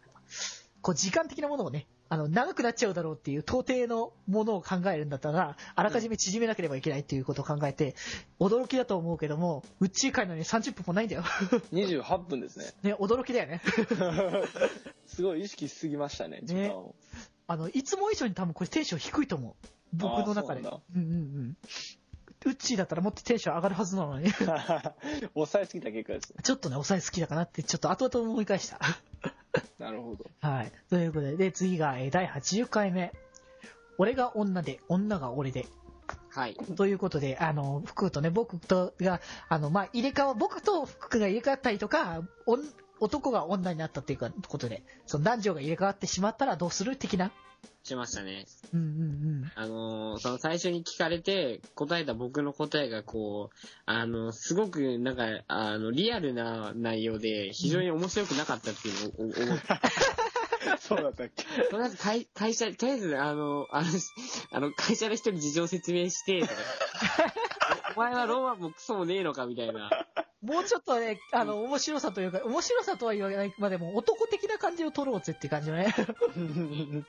[0.82, 7.96] こう、時間的なものをね、あの、長くなっちゃうだろうっていう到底のものを考えるんだったら、あらかじめ縮めなければいけないっていうことを考えて、
[8.40, 11.24] 驚きだと思うけども、うっちー会のに30分もないんだよ。
[11.72, 12.74] 28分ですね。
[12.82, 13.62] ね、驚きだよね。
[15.06, 16.96] すごい意識しすぎましたね、時間を。
[17.50, 19.68] あの、いつも以上に多分これテンション低いと思う。
[19.94, 20.62] 僕の中で。
[20.62, 21.58] ううんうんうん。
[22.46, 24.30] ウッチーだったらもっとテンション上がるはずなのに。
[25.34, 26.44] 抑えすぎた結果ですね。
[26.44, 28.80] ちょっとね、抑え好きだかなって、ちょっと後々思い返した。
[29.80, 30.26] なるほど。
[30.42, 30.72] はい。
[30.92, 33.12] ということで、で、次が、えー第80回目。
[33.98, 35.66] 俺が女で、女が俺で。
[36.30, 36.56] はい。
[36.56, 42.62] ということで、あの、福とね、僕とが、あの、まあ、入れ替わ、僕と福が入れ替わったりとか、おん
[43.00, 47.32] 男が女になったっていうかことで、その男女が入れ替わってしまったらどうする的な？
[47.84, 48.46] しましたね。
[48.74, 48.92] うんうんう
[49.46, 49.52] ん。
[49.56, 59.66] あのーその最初に聞かれて、答えた僕の答えがこう、あの、すごくなんか、あの、リアルな内容で、非常に面白くなかったっていうのをお思って。
[60.80, 61.44] そうだったっけ？
[61.70, 63.88] とりあえず会会社、とりあえず、あの、あの、
[64.52, 66.54] あの会社の人に事情説明して、とか
[67.96, 69.90] おお前はロマンもクソもねえのかみたいな。
[70.42, 75.94] もうちょっとね、 あの、面白さというか、面白さとは言わないまでも、男的な感じを取ろうぜっていう感じのね。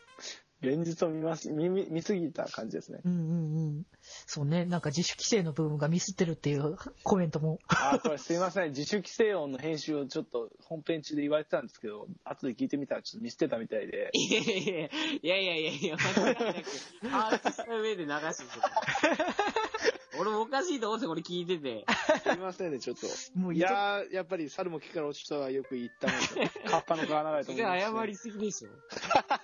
[0.62, 3.00] 現実を見ます、見、見見すぎた感じですね。
[3.04, 3.86] うんうんうん。
[4.26, 7.60] そうね、なんか自主規制の部分がミスってるっていうコメントも。
[7.68, 8.70] あ、これすいません。
[8.70, 14.10] 自主規制音の編集をちょっと本編中で言われてたんですけど、後で聞いてみたらちょっとミスってたみたいで。
[14.12, 14.90] いやいやいやい
[15.22, 16.64] やいやいやいや、間違いなく、
[17.10, 19.99] 把握した上で流してる。
[20.20, 21.86] 俺もおかしいと思ってこれ聞いてて。
[22.22, 23.06] すいませんね、ちょっと。
[23.38, 26.12] もういやー、やっぱり猿も木から落ちたはよく言ったの
[26.44, 28.68] で、カッパの皮長いとそれ思います、謝りすぎでしょ。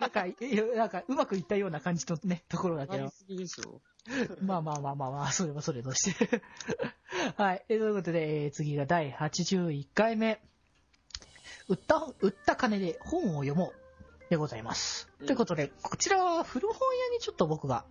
[0.01, 3.11] なんか、いやなんかうまくいったような感じのね、ところだけど謝り。
[3.11, 3.81] すぎでしょ。
[4.43, 6.43] まあまあまあまあまあ、それはそれとして。
[7.37, 7.65] はい。
[7.69, 10.41] えということで、えー次が第81回目。
[11.69, 13.86] 売った、売った金で本を読もう。
[14.29, 15.09] でございます。
[15.21, 17.85] うんということで、こちらは古本屋にちょっと僕が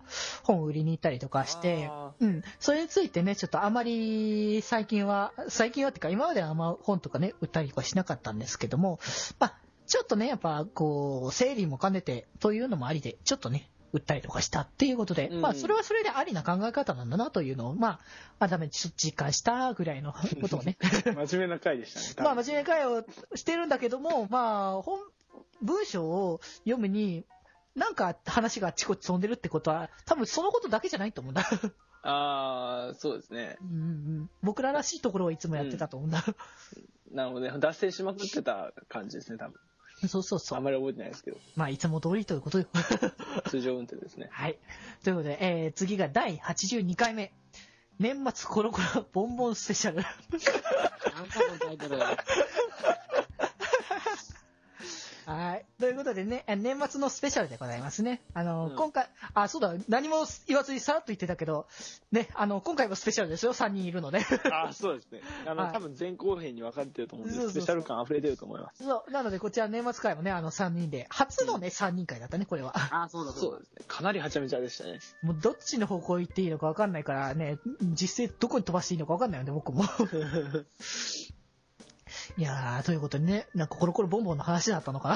[0.44, 2.42] 本を売りに行ったりとかして、あうん。
[2.60, 9.00] それについてね、ちょっとあまり最近は、最近はっていうか今まではあんま本とかね、売ったりとかしなかったんですけども、
[9.38, 18.00] まあ、ちょっとね、やっぱこう、整理も兼ねてというのもありで、ちょっとね、売ったりとかしたっていうことで、うんまあ、それはそれでありな考え方なんだなというのを、ま
[18.38, 22.26] あ、改めてちょっと実感したぐらいのことをね、ー 真面目な回でしたね。
[22.26, 25.00] まあ、真面目会をしてるんだけども、まあ、本、
[25.62, 27.24] 文章を読むに、
[27.74, 31.44] なんか話があっちこっち飛んでるってことは、多分そのことだけじゃないと思うんだ。
[32.02, 33.58] あー、そうですね。
[33.60, 33.84] うんうんう
[34.22, 36.24] ん僕ららしいところをいつもやってたと思うんだ。
[37.10, 37.52] なるほどね。
[37.58, 39.58] 脱線しまくってた感じですね、多分。
[40.08, 40.58] そうそうそう。
[40.58, 41.38] あんまり覚えてないですけど。
[41.56, 42.66] まあ、いつも通りということよ。
[43.48, 44.28] 通常運転ですね。
[44.30, 44.58] はい。
[45.02, 47.32] ということで、えー、次が第82回目。
[47.98, 50.04] 年末コロコロボンボンスペシャル。
[50.04, 51.98] あんたのタイトル。
[55.26, 55.66] はい。
[55.80, 58.20] ということでね、え年末のスペシャルでございますね。
[58.32, 61.66] あの、うん今回、あ、そうだ、何も言わずにさらっと言ってたけど、
[62.12, 64.18] ね、あの、今回もスペシャルですよ、3人いるので。
[64.52, 65.20] あー、そうですね。
[65.44, 68.84] あの、はい多分前後編に分かれてると思うんで、そうそうそうスペシャル感溢れてると思います。
[68.84, 72.72] そう、なのでこちら年末会もね、あの3人で、初のね、3人会だったね、これは。
[72.76, 73.56] あ、そうだそうだ。
[73.56, 73.84] そうですね。
[73.88, 75.00] かなりはちゃめちゃでしたね。
[75.22, 79.82] もうどっちの方向行っていいのか分かんないからね、実際どこに飛ばしていいのか分かんないので、僕も。
[82.38, 85.08] いやー、ということでね、なんかコロコロボンボンの話だったのか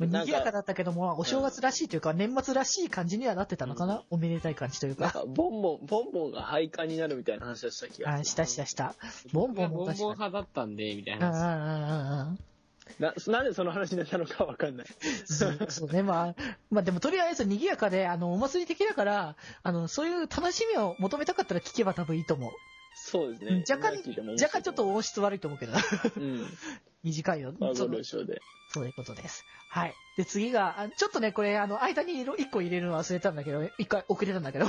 [0.00, 0.06] な？
[0.06, 4.02] まあ賑やかだったけども、お正月らしいというか、年末らしい感じにはなってたのかな？
[4.10, 5.10] おめでたい感じというか。
[5.10, 8.94] か、ボンボン、ボンボンが廃刊になるみたいな話をした気があ、すしたしたした。
[9.32, 10.10] ボンボンボンボンも確かに。
[10.12, 11.56] 派だったんで、みたいうんうんな。
[11.56, 12.34] うんうんうん。
[12.36, 12.42] る。
[13.00, 14.86] な、なんでその話になったのかわかんない。
[15.26, 16.34] そうそうね、まあ、
[16.70, 22.52] まあでもとりあえず賑やかで、あの、お祭り的だから、あの、そういう楽しみを求めたかったら聞けば多分いいと思う。
[22.98, 23.62] そうですね。
[23.68, 23.98] 若干
[24.32, 25.74] 若干ちょっと音質悪いと思うけど、
[26.16, 26.46] うん。
[27.04, 27.54] 短いよ。
[27.60, 28.40] まあ、そのご了承で。
[28.72, 29.44] そういうことです。
[29.68, 29.94] はい。
[30.16, 34.66] で、次が、あちょっとね、これ、あの、間に1個入れるの忘れたんだけど、1回遅れたんだけど、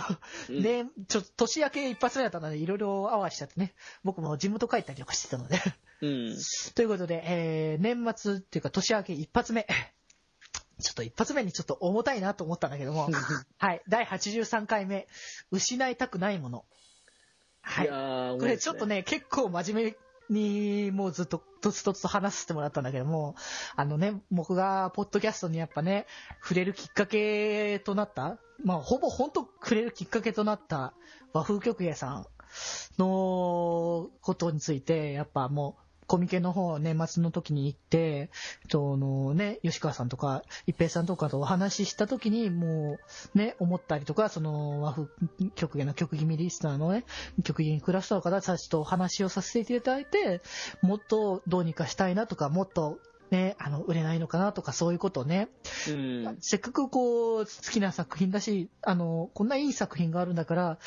[0.49, 5.61] うんで、ちょっと年明け一発目だったので、いろいろ合わしちゃってね、僕も地元帰ったりとかしてたので。
[6.01, 6.37] うん。
[6.75, 9.65] ということで、えー、年末っていうか年明け一発目。
[10.79, 13.09] ちょっと一発目にちょっと重たいなと思ったんだけども、
[13.57, 13.81] はい。
[13.87, 15.07] 第83回目、
[15.49, 16.65] 失いたくないもの。
[17.67, 18.39] はいい。
[18.39, 18.85] これちょっと。
[18.85, 19.97] ね、結構真面目
[20.29, 23.35] にもうずっととつとつと話させてもらったんだけども、
[23.75, 26.05] あのね、僕がポッドキャストにやっぱね、
[26.41, 30.93] 触れるきっかけとなった、まあほぼ本当触れるきっかけとなった
[31.33, 32.25] 和風曲芸さん
[32.97, 38.29] のことについて、やっぱもう、コミケの方、年末の時に行って、
[38.71, 42.97] そのね、吉川さんとか、一平さんとかとお話しした時に、も
[43.35, 45.07] う、ね、思ったりとか、その和風
[45.55, 47.03] 曲芸の曲気味リスナーのね、
[47.43, 50.41] 曲芸に暮らした方たちとお話をさせていただいて、
[50.81, 52.99] もっとどうにかしたいなとか、もっと
[53.31, 55.49] ね、あの、売れないのかなとか、そういうことをね、
[55.89, 56.37] うん。
[56.39, 60.79] せっかくこう、好きな作品だし、あの、こんないい作品があるんだから、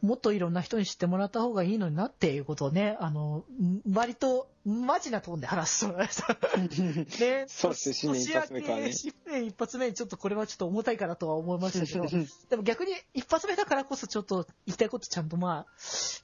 [0.00, 6.36] もっといろんな人に知ってもらった方がいいのになっていうことをね、あの、ん割と、マジなトーンで話してもらいました。
[7.24, 8.92] ね、そうですね新年一発目からね。
[8.92, 12.04] 新年一発目にちょっとこれはちょっと重たいかなとは思いましたけど、
[12.50, 15.66] でも逆に一発目だからこそちょっと言いたいことちゃんとまあ、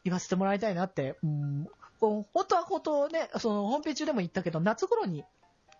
[0.05, 1.69] 言わせてもらいたいなって、うん、
[2.01, 5.25] 本当は本当ね、そのホームページでも言ったけど、夏頃に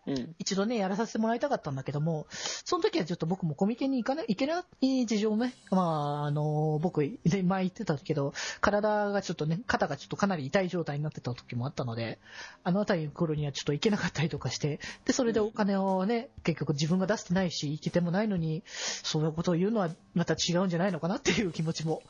[0.07, 0.35] うん。
[0.39, 5.55] 一度ね、やらさせてもらいたかったんだけども、その時はちょっと僕もコミケに行かない、行けない事情ね。
[5.71, 12.19] まあ、あの、僕、ね前言ってたけど、体がちょっとね、肩がちょっとかなり痛い状態になってた時もあったので、
[12.63, 22.03] あのあたりの頃にはちょっと行けなかったりとかして、で、それでお金をね、結局自分が出してないし、行けてもないのに、そういうことを言うのはまた違うんじゃないのかなっていう気持ちも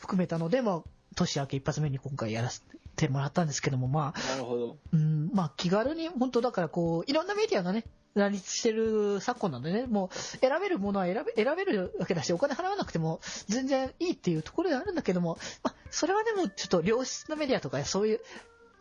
[0.00, 0.82] 含めたので、まあ、
[1.14, 2.62] 年明け一発目に今回やらせ
[2.96, 4.76] てもらったんですけども、まあ、なるほど。
[4.92, 18.20] うん、まあ気軽に、本当だからこう、いろんなメディアがね、乱立してる昨今なんでね、もう選べるものは選べ選べるわけだし、お金払わなくても全然いいっていうところであるんだけども、まあ、それはでもちょっと良質なメディアとかそういう、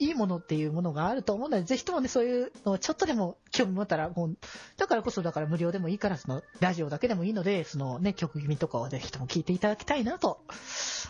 [0.02, 4.38] いいものっていうものがあると思うので、ぜひともね、そういうのをちょっとでも興味持ったら、もう、
[4.76, 10.42] だからこそ、だから無料でもいいから、その、ラジオだけでもいいので、そのね、曲気味とかをぜひとも聞いていただきたいなと、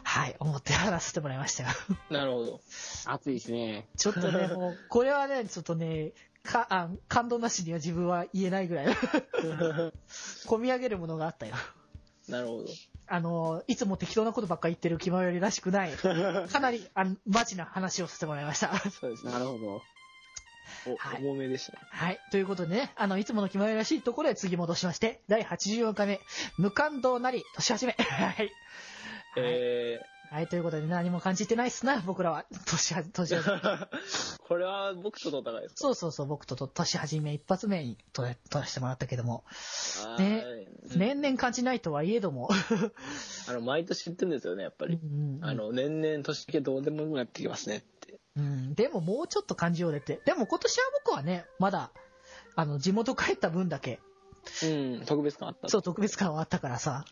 [0.04, 1.70] はい、思って話してもらいましたよ。
[2.10, 2.60] なるほど。
[3.06, 3.88] 熱いですね。
[3.96, 6.12] ちょっとね、もう、これはね、ちょっとね、
[6.44, 8.88] か、あ感動なしには自分は言えないぐらい、
[10.48, 11.56] 込み上げるものがあったよ。
[12.28, 12.66] なるほど。
[13.14, 18.74] あの、いつも適当なことばっか言ってる気まよりらしくない、 かなり、あの、マジな話をさせてもらいました。
[18.90, 19.34] そうですね。
[19.34, 19.82] なるほど。
[20.86, 21.80] お、はい重めでしたね。
[21.90, 22.20] はい。
[22.32, 26.22] ということでね、あの、いつもの気まよりらしいところへ次戻しまして、第84回目、
[26.58, 27.98] 無感動なり、年始め。
[28.00, 28.52] はい。
[29.36, 30.00] え
[30.34, 32.46] はい、ということで何も感じてないっすな、僕らは。
[32.66, 33.42] 年は、年は。
[33.42, 35.82] ー、 これは僕との戦いですか？
[35.82, 39.44] そうそうそう、僕とと年始め一発目に撮ら撮らせてもらったけども、
[40.18, 42.48] ねね年々感じないとはいえども、
[43.50, 44.96] あの、毎年言ってるんですよね、やっぱり。
[45.04, 48.18] うんうんあの、年々年明けどうでもよくなってきますねって。
[48.38, 50.22] うん、でももうちょっと感じようでって。
[50.24, 51.92] でも今年は僕はね、まだ、
[52.56, 54.00] あの、地元帰った分だけ、
[54.64, 54.66] う
[55.02, 55.68] ん、特別感あった。
[55.68, 57.04] そう、特別感はあったからさ、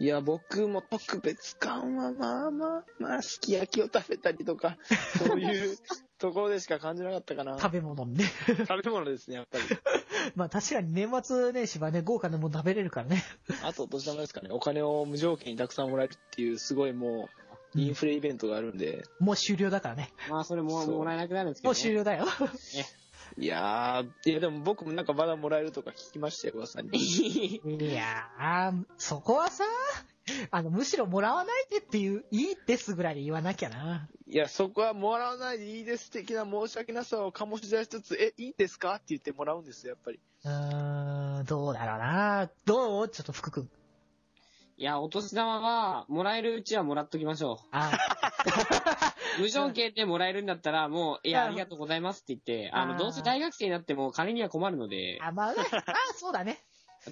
[0.00, 4.76] いや、僕も特別感はまあまあまあ、すき焼きを食べたりとか、
[5.24, 5.78] そういう
[6.18, 7.58] ところでしか感じなかったかな。
[7.58, 8.24] 食べ物にね。
[8.66, 9.64] 食べ物ですね、やっぱり。
[10.34, 13.22] まあ確かに年末年始はね、豪華なもの食べれるからね。
[13.62, 14.48] あと、お年玉ですかね。
[14.50, 17.28] お金を無条件にたくさんもらえるっていう、すごいも
[17.74, 19.04] う、インフレイベントがあるんで。
[19.20, 20.12] もう終了だからね。
[20.28, 21.76] まあ、それももらえなくなるんですけど、ね。
[21.76, 22.26] もう終了だよ。
[23.38, 26.90] いやー、いやでも僕もなんかまだもらえるとか聞きましたよ、噂に。
[26.98, 29.64] いやー、そこはさ、
[30.50, 34.08] あの、むしろもらわないでっていう、いいですぐらいで言わなきゃな。
[34.26, 40.20] いや、そこはもらわないでいいです的な申し訳なさを醸し出しつつ、え、いいんですかって言ってもらうんですよ、やっぱり。
[40.44, 42.50] うーん、どうだろうな。
[42.64, 43.08] どう？
[43.08, 43.68] ちょっと福君。
[44.76, 48.50] いや、お年玉は、もらえるうちはもらっときましょあう。
[49.38, 55.54] 無条件でもらえるんだったら、もう、いや、うんありがとうございますって言って、あの、どうせ大学生になっても金には困るので、あ、まあ、 あ
[56.16, 56.58] そうだね。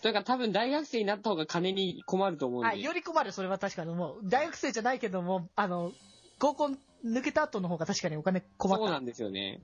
[0.01, 2.81] というか多分大学生になった方が金に困ると思うんあ、で。
[2.81, 5.93] より困る、それは確かにもう、大学生じゃないけども、あの、
[6.39, 8.85] 合コン抜けた後の方が確かにお金困った。
[8.85, 9.61] そうなんですよね。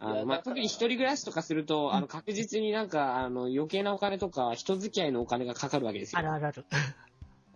[0.00, 6.22] あまあ、特に一人暮らしとかすると、あの、確実になんか、あの、余計なお金とか、人付き合いのお金がかかるわけですよあ。
[6.22, 6.64] るあるある。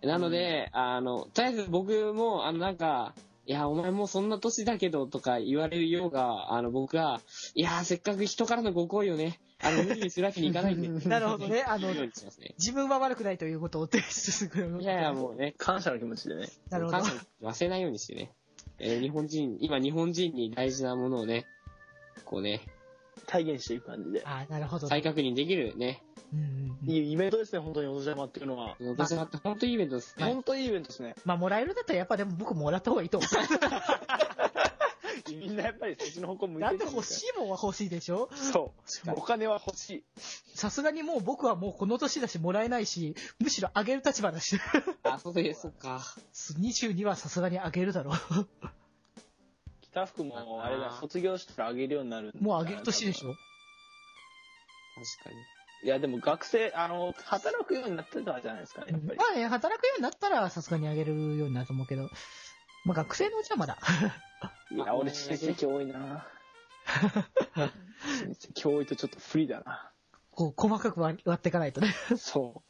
[0.01, 3.13] なので、あの、とりあえず僕も、あの、なんか、
[3.45, 7.21] いや、お前もうそんな年だけど、とか言われるようが、あの、僕は、
[7.55, 10.87] いや、せっかく人からのご好意をね、あの、無理にするわけにいかないんで。
[11.09, 11.63] なるほどね。
[11.67, 12.09] あのね。
[12.57, 14.81] 自分は悪くないということを提出する。
[14.81, 16.47] いやいや、もうね、感謝の気持ちでね。
[16.69, 17.05] なるほど感。
[17.05, 18.31] 謝忘れないようにしてね。
[18.79, 21.45] えー日本人、今日本人に大事なものをね、
[22.25, 22.61] こうね、
[23.27, 24.21] 体現していく感じで。
[24.25, 24.87] あなるほど。
[24.87, 26.01] 再確認できるね、
[26.33, 28.75] うんうんうんいいイベントですね、本当にお年玉っていうのは。
[28.81, 30.15] お年玉って本当にいいイベントです。
[30.19, 31.15] はい本当にいいイベントですね。
[31.25, 33.27] まあ、もらえるんだったらやっぱでも僕もらった方がいいと思
[35.29, 36.59] みんなやっぱりそっちの方向向う。
[36.59, 38.29] いだって欲しいもんは欲しいでしょ？
[38.33, 38.73] そ
[39.05, 39.11] う。
[39.15, 40.03] お金は欲しい。
[40.55, 44.59] さすがにもう僕はもうこの年だしもらえないし、むしろあげる立場だし。
[45.03, 46.01] あ、そうです、そっか。
[46.59, 48.47] 22はさすがにあげるだろう。
[49.93, 53.35] 北福も、あれだ、卒業したらあげるようになるんだもうあげる年でしょ？
[55.19, 55.35] 確かに。
[55.83, 59.23] いや、でも学生、あの、働くようになってたじゃないですかね、やっぱりま。
[59.31, 62.09] あね、働くようになったらさすがにあげるようになると思うけど、
[62.85, 63.77] まあ学生のうちはまだ。
[64.71, 66.25] いや、俺親戚多いな
[67.55, 69.91] 親戚多いとちょっと不利だな。
[70.31, 71.93] こう、細かく割割っていかないとね。
[72.17, 72.63] そ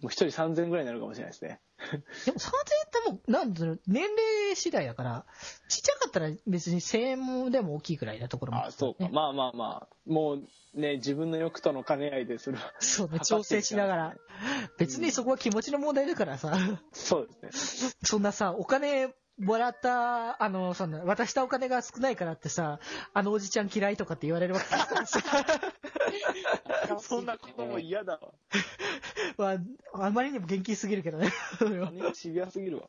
[0.00, 0.02] う。
[0.02, 1.60] もう一人3000円ぐらいになるかもしれないですね。
[2.26, 5.24] でも3000円ってもう、なんだろう、年齢次第だから、
[5.68, 9.04] ちっちゃかったら別に1000円でも大きいくらいなところもあ、そうか。
[9.04, 9.96] ねまあまあまあ。
[10.06, 12.72] もうね、自分の欲との兼ね合いでそれは。
[12.80, 14.16] そう ね、調整しながら。
[14.78, 16.56] 別にそこは気持ちの問題だからさ、
[16.92, 17.92] そうですね。
[18.04, 22.80] そんなさ、お金もらった、あの、そんな、渡したお金が少ないからってさ、
[23.14, 25.20] あのおじちゃん嫌いとかって言われるわけださ、
[27.00, 28.32] そんなことも嫌だわ。
[29.38, 31.32] まあ、あまりにも元気すぎるけどね。
[31.58, 32.88] 金がシビアすぎるわ。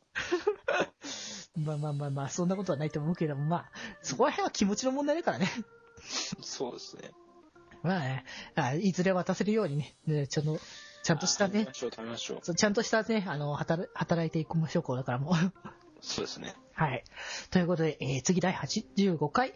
[1.56, 3.70] まあまあまあまあ、そんなことはないと思うけども、まあ、
[4.02, 5.48] そこら辺は気持ちの問題だからね。
[6.40, 7.10] そうですね。
[7.82, 8.24] まあね、
[8.56, 10.58] あいずれ渡せるようにね、ねちょっと、
[11.02, 12.38] ちゃんとしたね食べま、しょう、食べましょう。
[12.42, 15.34] そうちゃんとしたね、あの、働働いていきましょう、これからも。
[16.00, 16.54] そうですね。
[16.74, 17.04] はい。
[17.50, 19.54] ということで、えー次第85回、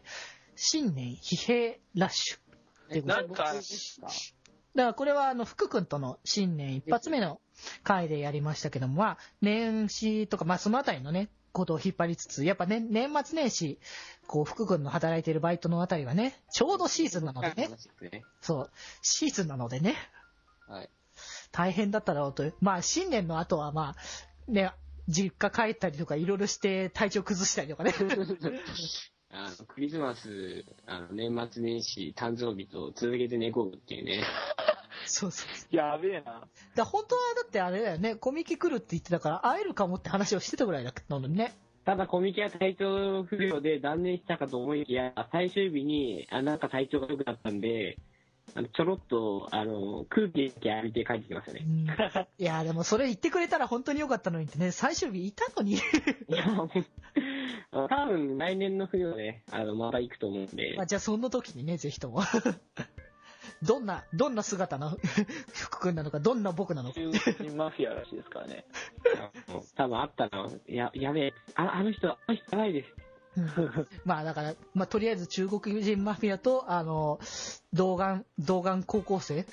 [0.57, 2.39] 新年疲弊ラッシュ。
[2.91, 4.09] えなんか僕ですか
[4.75, 7.41] だからこれはあの福君との新年一発目の
[7.85, 13.79] 回でやりましたけども、まあ、年始とか、まあそのあたりのね、ことを引っ張りつつ、やっぱね、年末年始、
[14.27, 17.69] こう福君の働いているバイトのあたりはね、ちょうどシーズンなのでね、
[18.11, 18.25] ね。
[18.41, 18.71] そう、
[19.03, 19.95] シーズンなのでね、
[20.67, 20.91] はい。
[21.53, 22.55] 大変だっただろうという。
[22.61, 24.73] まあ新年の後はまあ、ね、
[25.09, 27.93] 実家帰ったりとかいろいろして体調崩したりとかね。
[29.37, 34.23] あの、クリスマス、あの、年末年始、誕生日と続けて寝込むっていうね。
[35.07, 35.77] そうそうそう。
[35.77, 36.47] やべえな。
[36.77, 41.53] だ本当はだってあれだよね、コミケ来るって言ってたから会えるかもって話をしてたぐらいだったのにね。
[41.85, 47.99] ただコミケは体調不良で断念したかと思いきや、最終日に、あ、なんか体調が良くなったんで、
[48.57, 51.63] あのちょろっと、あの、空気だけ浴びて帰ってきましたね。
[51.67, 51.87] うん、
[52.39, 55.75] いや、でもそれ言ってくれたら本当に良かったのにってね、最終日いたのに。
[55.75, 55.81] い
[56.29, 56.69] や、もう、
[57.73, 62.21] 多分来年の冬はね、あの、また行くと思うんでまあ、、じゃあその時にね、ぜひとも。
[63.63, 64.91] どんな、どんな姿の
[65.55, 67.01] 福君なのか、どんな僕なのか。
[67.57, 68.67] マフィアらしいですからね。
[69.75, 73.04] 多分あったら、や、やべえ、ああの人、あの人やばいです。
[73.37, 77.19] うんまあだから、まあとりあえず中国人マフィアと、あの、
[77.73, 79.45] 童顔、童顔高校生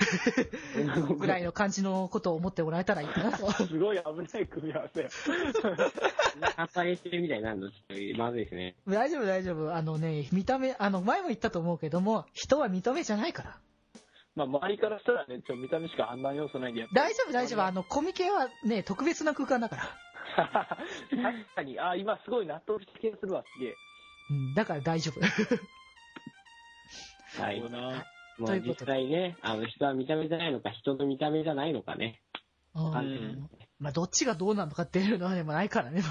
[1.17, 3.51] ぐらいの感じのことを思ってもらえたらいいかなと。
[3.51, 5.09] すごい危ない組み合わせ。
[6.55, 8.75] 朝げしてるみたいになるの、ちょっとまずいですね。
[8.88, 9.73] 大丈夫大丈夫。
[9.73, 13.57] あのね、見た目、あの、前も言ったと思うけども、人は見た目じゃないから。
[14.36, 17.63] まあ、周りからしたらね、ちょっと見た目しか判断要素ないんで、大丈夫大丈夫。
[17.63, 19.84] あの、コミケはね、特別な空間だから。
[20.36, 23.75] 確かに、あ、今すごい納得した気がするわ、すげえ。
[24.32, 25.21] うん、だから大丈夫。
[27.41, 27.59] はい。
[27.59, 28.05] そうな。
[28.38, 32.21] もう実ということで際ね、あの、人は見た目じゃないのか、人の見た目じゃないのかね。
[32.73, 36.01] うんんまあ、どっちがどうなのかっていうのはでもないからね。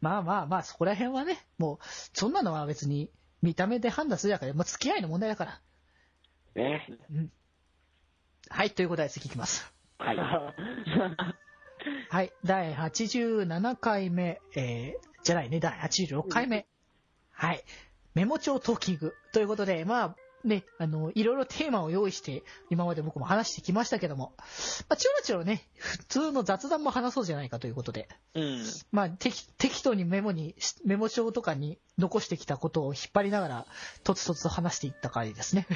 [0.00, 3.10] まあ まあまあ、そこら辺はね、もう、そんなのは別に
[3.42, 5.60] 見た目で判断するやから、まあ、付き合いの問題だから。
[6.54, 6.86] ね。
[7.10, 7.32] うん。
[8.48, 9.74] はい、ということで次いきます。
[9.98, 10.16] はい。
[12.08, 16.66] はい、第87回目、えー、じゃないね、第86回目。
[17.32, 17.64] はい、
[18.14, 24.34] メモ帳トーキングということで、まあ、ね、あの、いろいろテーマを用意して、今まで僕も話してきましたけども、
[24.88, 28.64] まあ、ちょろちょろね、普通の雑談も話そうじゃないかということで、うん。
[28.92, 30.54] まあ、適適当にメモに、
[30.84, 33.66] メモ帳とかに残してきたことを引っ張りながら、
[34.04, 35.66] とつとつと話していった回ですね。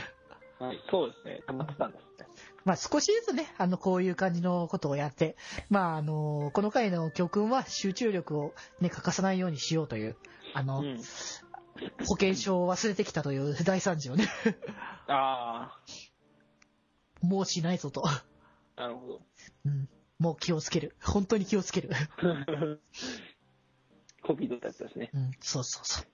[0.58, 1.42] はい、そうですね。
[1.46, 2.26] 溜まってたんですね。
[2.64, 5.36] まあ少しずつね、あの、こういう感じのことをやって、
[5.70, 10.16] まああの、この回の教訓は集中力をね、欠かさないようにしようという、
[10.54, 11.00] あの、うん。
[12.06, 14.26] 保険証を忘れてきたという大惨事をね、
[15.06, 15.78] あ
[17.22, 18.02] もうしないぞと。
[18.06, 18.24] あ、
[18.76, 19.20] なるほど。
[19.64, 19.88] うん。
[20.18, 20.96] もう気をつける。
[21.00, 21.90] 本当に気をつける。
[24.22, 25.10] コピー取ったやつですね。
[25.14, 26.06] うん、そうそうそう。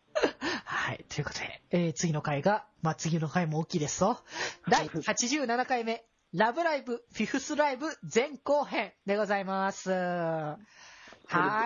[0.64, 1.04] はい。
[1.08, 4.22] ということで、えー次の回が、まあ、次の回も大きいですぞ。
[4.68, 6.04] 第 87回目、
[6.34, 9.92] ラブライブ、フィフスライブ前後編でございます。
[9.92, 10.58] は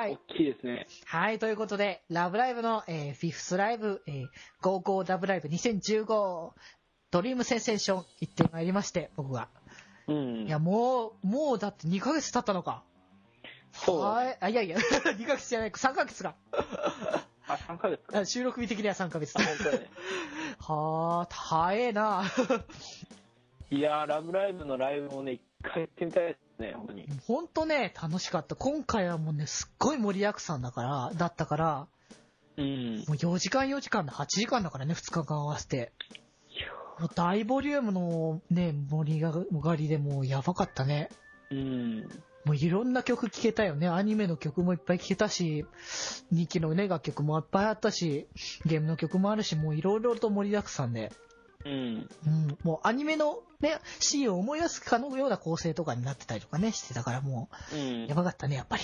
[0.07, 0.13] い。
[0.13, 0.87] 大きいですね。
[1.07, 4.27] はい、ということで、ラブライブの、えーフィフスライブ、えー、
[4.61, 6.53] ゴーゴーラブライブ2015、
[7.11, 9.49] ドリームセンセーション行ってまいりまして、僕が。
[10.07, 10.47] うん。
[10.47, 12.85] いや、もう、もうだって2ヶ月経ったのか。
[13.73, 14.37] そうはい。
[14.39, 14.77] あ、いやいや、
[15.17, 16.35] 2ヶ月じゃない、3ヶ月か。
[16.53, 19.35] あ、3ヶ月収録日的には3ヶ月。
[20.59, 22.23] はあ、早え な。
[23.71, 27.07] いやー、ラブライブのライブもね、一回行ってみたいですね、本当に。
[27.67, 28.57] ね、楽しかった。
[28.57, 31.87] 今回はもうね、すっごい盛りだくさんだから、だったから、
[32.57, 32.97] うん。
[33.07, 35.93] もう4時間4時間で8時間だからね、2日間合わせて。
[36.99, 41.11] もう大ボリュームのね、盛り上がりでもうやばかったね。
[41.51, 42.09] うん。
[42.45, 43.87] もういろんな曲聴けたよね。
[43.89, 45.67] アニメの曲もいっぱい聴けたし、
[46.33, 48.27] 人気のね、楽曲もいっぱいあったし、
[48.65, 51.13] ゲームの曲もあるし、もういろいろと盛りだくさんで。
[51.65, 51.73] うん。
[51.73, 58.15] うん、もうアニメのね、シーンを思い出すかのような構成とかになってたりとかね、してたからもうんう、や。
[58.15, 58.83] ばかったね、やっぱり。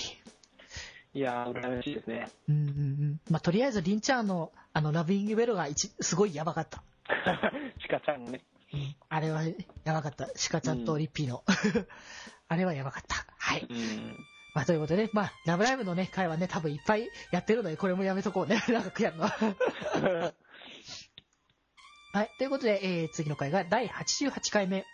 [1.15, 2.29] いやー、羨ましいですね。
[2.49, 3.21] うんうんうん。
[3.31, 6.83] まあ、とりあえず、リンちゃんの、あの、ラビングベルが一、すごいやばかった。
[7.81, 8.43] チカちゃんね。
[8.73, 8.97] うん。
[9.09, 10.29] あれは、やばかった。
[10.35, 11.45] シカちゃんとリッピーの。
[12.49, 13.25] あれはやばかった。
[13.39, 13.67] はい。
[13.71, 14.17] うん。
[14.55, 18.63] まあ、ということで、まあ、ラブライブのね、回はね、多分いっぱいやってるので、これもやめとこうね。
[18.69, 20.35] 長くやるのは。
[22.15, 22.31] はい。
[22.39, 24.85] ということで、えー、次の回が第88回目。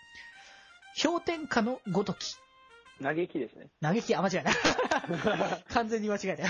[1.02, 2.36] 氷点下のごとき。
[3.02, 3.68] 嘆きですね。
[3.82, 4.54] 嘆き、あ、間違えない。
[5.68, 6.48] 完全に間違えたよ。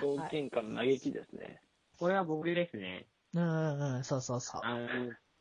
[0.00, 1.62] 氷喧嘩の嘆きですね。
[2.00, 3.06] これは僕ですね。
[3.32, 4.60] うんうんうん、そうそうそう。
[4.64, 4.88] あの、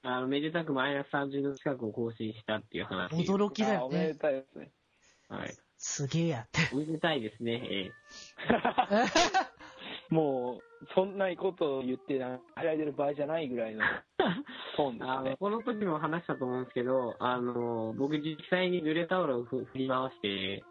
[0.03, 3.15] あのめでたくマイナス30度近くを更新したっていう話。
[3.15, 4.19] 驚きだよあおめでね。
[4.19, 4.71] たいですね。
[5.27, 5.57] はい。
[5.79, 6.59] すげえやって。
[6.71, 7.67] おめでたいですね。
[7.67, 7.91] え
[10.09, 13.83] もう、そんなことを言って、なんか、流行いてる場合じゃないぐらいの
[14.77, 15.09] トーンえですね。
[15.09, 20.63] あのこの時も話したと思うんですけど、あの、僕実際に濡れタオルをふ振り回して、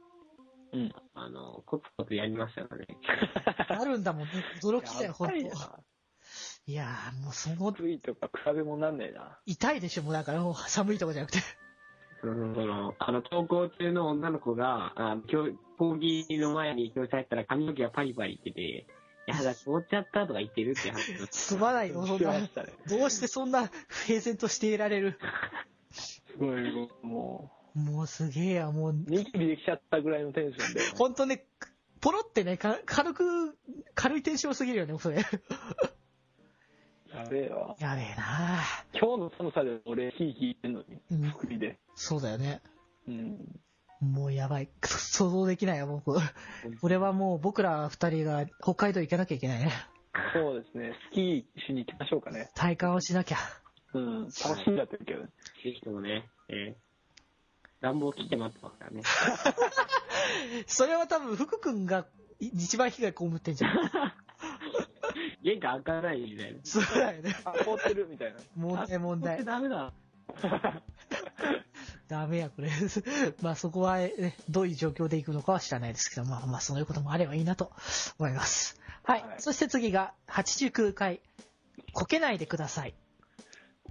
[0.73, 0.93] うん。
[1.15, 2.87] あの、コツコツやりましたからね。
[3.69, 4.31] あるんだもんね。
[4.63, 5.37] 驚きだよ、ほんと。
[5.37, 5.51] いな。
[6.67, 9.39] いやー、もうその、暑いとか比べ物なんねえな。
[9.47, 11.39] 痛いでしょ、もうだから、もう寒いとこじゃなくて。
[12.21, 15.47] その、その、あの、登校中の女の子が、あ教
[15.79, 18.87] 講義の前に教室入ったら髪の毛がパリパリいってて、
[19.27, 22.33] やだ、凍っちゃったとか言ってるって話をすまないよ、そんな。
[22.89, 23.71] どうしてそんな
[24.07, 25.19] 平然としていられる。
[25.91, 26.71] すごい、
[27.03, 30.81] ももうすげえや、もうう、、ニキビできちゃったぐらいのテンションで。
[30.97, 31.45] ほんとね、
[32.01, 33.59] ポロってね、か軽く、
[33.95, 35.17] 軽いテンションすぎるよね、それ。
[37.17, 37.77] やべえわ。
[37.79, 38.61] やべえな
[38.95, 41.79] 今日の寒さで俺、ヒーヒー言ってんのに、うん福利で。
[41.95, 42.63] そうだよね。
[43.09, 43.61] うん。
[44.01, 44.69] もうやばい。
[44.85, 46.19] 想像できないよ、僕。
[46.81, 49.73] これはもう僕ら二人が北海道行かなきゃいけないね。
[50.33, 50.95] そうですね。
[51.11, 52.51] スキーしに行きましょうかね。
[52.55, 53.39] 体感をしなきゃ。
[53.95, 54.23] うん。
[54.25, 55.27] 楽しんじゃってるけどね。
[55.63, 56.87] ぜひともね、えー
[57.81, 59.03] 暖房切って待ってますからね。
[60.67, 62.07] それは多分福君が
[62.41, 63.93] 一番被害被ってんじゃん。
[65.43, 66.61] 玄関開かないみたいな。
[66.65, 67.33] そうだよね。
[67.45, 68.41] あ、凍ってるみたいな。
[68.57, 69.45] 問題問題。
[69.45, 69.93] ダメだ。
[72.09, 72.71] ダメや、これ。
[73.43, 77.73] まあそこは、ね、どういう状況で行くのかは知らないですけど、まあまあそういうこともあればいいなと
[78.19, 78.81] 思います。
[79.03, 79.23] はい。
[79.23, 81.21] はいそして次が89回、
[81.93, 82.95] こけないでください。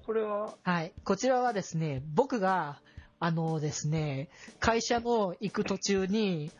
[0.06, 0.94] これは、はい。
[1.04, 2.80] こちらはですね、僕が、
[3.20, 6.52] あのですね、会社の行く途中に、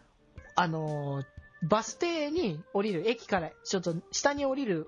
[0.56, 1.24] あの、
[1.62, 4.88] バス停に降りる、駅からちょっと下に降りる、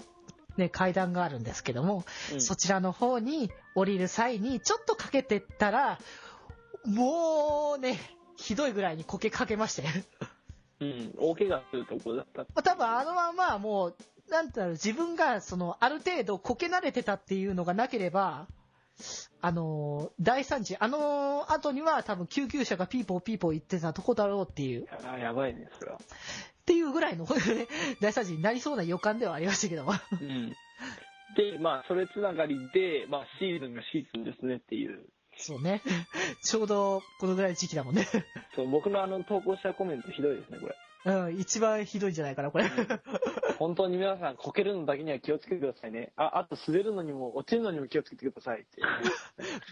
[0.58, 2.04] ね、階段があるんですけども、
[2.34, 6.00] うんそちらの方に降りる際にちょっとかけてったら、
[6.86, 8.00] もうね、
[8.38, 9.84] ひどいぐらいにこけかけまして。
[10.80, 12.42] うん、大怪我するとこだった。
[12.42, 13.96] まあ多分あのままもう、
[14.30, 18.48] なんだろう、自分がその、ある程度こけ慣れてたっていうのがなければ、
[19.42, 26.00] あの、大惨事、あの後には多分救急車がピーポーピーポー言ってたとこだろうっていう、っあやばいね、それは。
[26.66, 27.32] ていうぐらいの、ね、
[28.02, 29.94] 大惨事になりそうな予感ではありましたけども。
[30.12, 30.50] うん。
[31.36, 35.06] で、まあ、それつながりで、まあ、シーズンがシーズンですねっていう。
[35.38, 35.82] そうね。
[36.44, 38.08] ちょうどこのぐらいの時期だもんね。
[38.56, 40.76] そう、僕のあの投稿したコメントひどいですね、これ。
[41.06, 42.70] うん、一番ひどいんじゃないかな、これ。
[43.58, 46.12] 本当に皆さん、こけるのだけには気をつけてくださいね。
[46.16, 48.82] あ、あと滑るのにも、落ちるのにも気をつけてくださいって。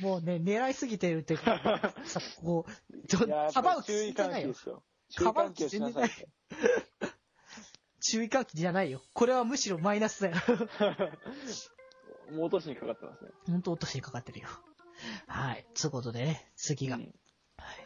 [0.01, 4.47] もうね、狙いすぎてるっていうか、さ、こう、ちょいや、やっ幅をぱり注意喚注意じゃないよ。
[4.47, 4.83] 起ですよ。
[5.09, 6.09] 注意喚起をしなさい。
[8.01, 9.01] 注意喚起じゃないよ。
[9.13, 10.35] これはむしろマイナスだよ。
[12.31, 13.31] もう落としにかかってますね。
[13.47, 14.47] 本当落としにかかってるよ。
[15.27, 15.65] はい。
[15.73, 17.13] つうことでね、次が、うん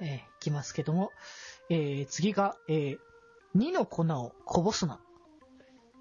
[0.02, 1.12] えー、きますけども、
[1.70, 2.98] えー、次が、えー、
[3.56, 5.00] 2の粉をこぼすな。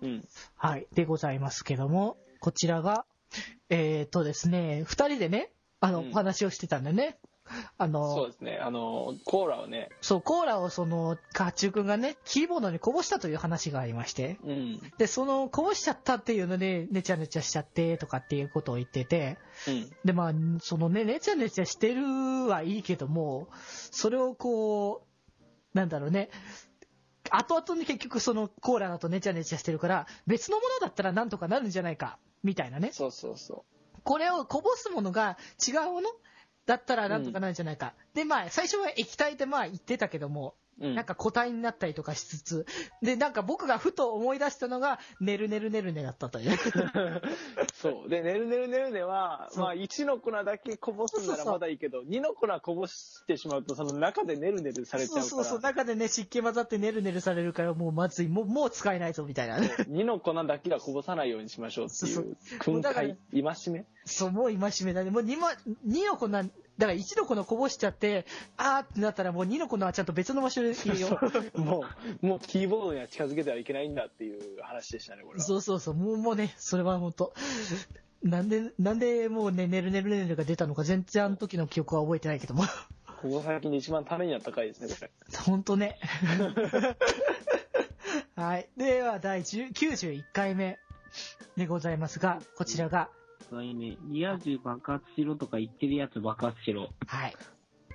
[0.02, 0.28] うん。
[0.56, 0.86] はい。
[0.94, 3.04] でございますけども、こちらが、
[3.68, 5.50] えーとですね、二人でね、
[5.80, 7.18] あの、うんお話をしてたんだよね。
[7.76, 8.58] あの、そうですね。
[8.62, 14.80] あの、コーラをね、そう、コーラをその、甲冑くんがね、キーボードにこぼしたという話がありまして、うん。
[14.98, 19.90] で、その、こぼしちゃったっていうので、ねちゃねちゃしちゃって、とかっていうことを言ってて、うん。
[20.04, 22.02] で、まあ、そのね、ねちゃねちゃしてる
[22.46, 23.48] はいいけども、
[23.90, 26.30] それをこう、なんだろうね、
[27.30, 32.90] 後々に結局そのコーラだとねちゃねちゃしてるから、別のものだったらなんとかなるんじゃないか、みたいなね。
[32.92, 33.64] そうそうそ
[34.04, 35.36] これをこぼすものが
[35.66, 36.10] 違うもの
[36.68, 37.94] だったらなんとかなるんじゃないか。
[38.12, 40.86] で、まあ、最初は液体でまあ言ってたけども、う。
[40.86, 40.94] うん。
[40.94, 42.66] なんか固体になったりとかしつつ、
[43.02, 46.58] で、なんか僕がふと思い出したのが、ねるねるねるねだったという。
[47.74, 48.08] そう。
[48.08, 55.26] で、ねるねるねるねは、まあ、1の粉だけこぼすならまだいいけど、2の粉こぼしてしまうと、その中でねるねるされちゃうから。
[55.26, 59.58] そうそうそう、中でね、湿気混ざってねるねるされるから、もうまずい、もう、もう使えないぞ、みたいな。
[59.88, 63.86] 2の粉だけはこぼさないようにしましょうっていそうう、も訓うだから戒、戒め？
[64.04, 65.10] そう、もう戒めだね。
[65.10, 65.48] もう2も、
[65.86, 66.28] 2の粉、
[66.78, 68.24] だから1の粉こぼしちゃって、
[68.56, 71.18] あーってなったらもう2の粉はちゃんと別の場所で入れよ
[71.54, 71.60] う。
[71.60, 71.84] も
[72.22, 75.44] う、もうキーボードには近づけてはいけないんだっていう話でしたね、これは。
[75.44, 77.34] そうそうそう、もうもうね、それは本当
[78.22, 82.64] なんで、なんでもうね、ねるねるねるが出たのか全然あの時の記憶は覚えてないけども。
[83.20, 85.10] ここ最近で一番ためになった回ですね、これ。
[85.44, 85.98] 本当ね。
[88.36, 88.68] はい。
[88.76, 90.78] では、第10 91回目
[91.56, 93.10] でございますが、こちらが、
[93.50, 96.88] そういうね、リア充爆発しろとか言ってるやつ爆発しろ。
[97.06, 97.36] はい。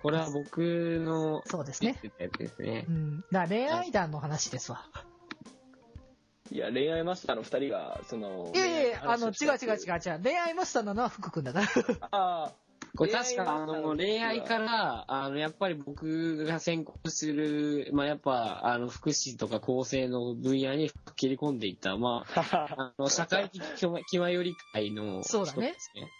[0.01, 1.99] これは僕のそうですね。
[2.19, 2.91] やつですねう。
[2.91, 3.21] ん。
[3.21, 4.85] だから恋愛談の話ですわ。
[6.51, 9.99] いや、恋愛マスターの二人が、その、いやいやいや、あの、違う違う違うう。
[10.05, 10.21] 違う。
[10.21, 11.67] 恋愛マスターなのは福君だから。
[12.11, 12.51] ああ、
[12.95, 23.61] これ確か、あの、恋愛から、あの、やっぱり僕が専攻する、まあ、やっぱ、あの、福祉とか厚生の分野に切り込んでいった、まあ、 あの、社会的
[24.05, 25.75] 気まより会のそうだね。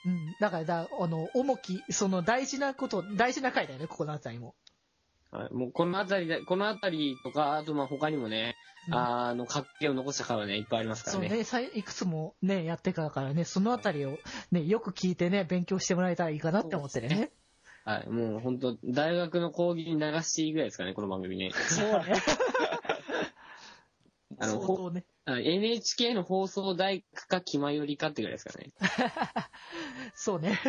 [0.06, 0.36] うん。
[0.40, 4.56] だから、だあの、重き、その大事なこと、大事な回だよね、ここのあたりも。
[5.34, 8.56] はい、もうこのあたりで、このあたりとか、あとまあ他にもね、
[8.88, 11.28] うんあの、格好を残したからね、いっぱいありますからね。
[11.30, 14.20] そうね、さいいくつもね、やってからからね、そのあたりを
[14.52, 17.32] ね、よく聞いてね、勉強してもらえたらいいかなって思ってね。
[17.86, 21.52] はい、もう本当大学の講義に流していいぐらいですかね、この番組ね。
[21.52, 22.14] そうね。
[24.40, 25.06] あの、ね。
[25.26, 28.72] あ NHK の放送大工か気まよりかってぐらいですかね。
[30.16, 30.60] そうね。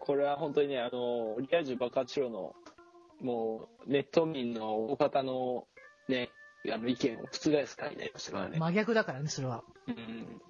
[0.00, 2.54] これは本当にね、あの、リア充爆発しろの、
[3.24, 5.66] もう、ネット民の大方の、
[6.08, 6.30] ね、
[6.70, 8.58] あの、意見を覆す回になりましたからね。
[8.58, 9.64] 真逆だからね、それは。
[9.88, 10.42] うん。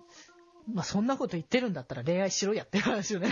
[0.73, 3.29] まあ、そんなこと言ってるんだったら恋愛しろやっていう話よね。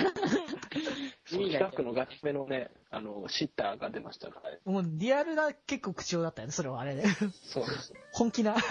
[1.27, 4.59] 近くのガチめのね、あの、シッターが出ましたからね。
[4.65, 7.05] もうリアルな結構口調だったよね、それはあれね。
[7.33, 7.95] そうです。
[8.13, 8.55] 本気な。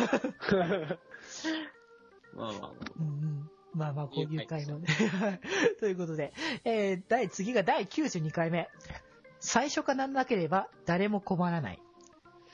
[2.34, 2.72] まあまあまあ。
[2.97, 4.88] うんうんまあまあ、こういう回もね。
[4.88, 5.39] はい
[5.80, 6.34] ということで、
[6.65, 8.69] えー、第、次が第92回目。
[9.41, 11.81] 最初からなければ誰も困らない。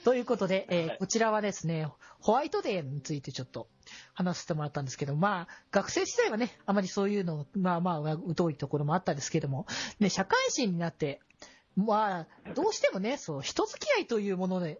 [0.03, 1.87] ということで、えーはいこちらはですね、
[2.19, 3.67] ホワイトデーについてちょっと
[4.13, 9.67] 話してもらったんですけど、まあ、学生時代はね、あまりそういうの、まあまあ、疎いところもあったんですけども、
[9.99, 11.19] ね、社会人になって、
[11.75, 14.79] まあ、どうしてもね、そう、人付き合いというもので、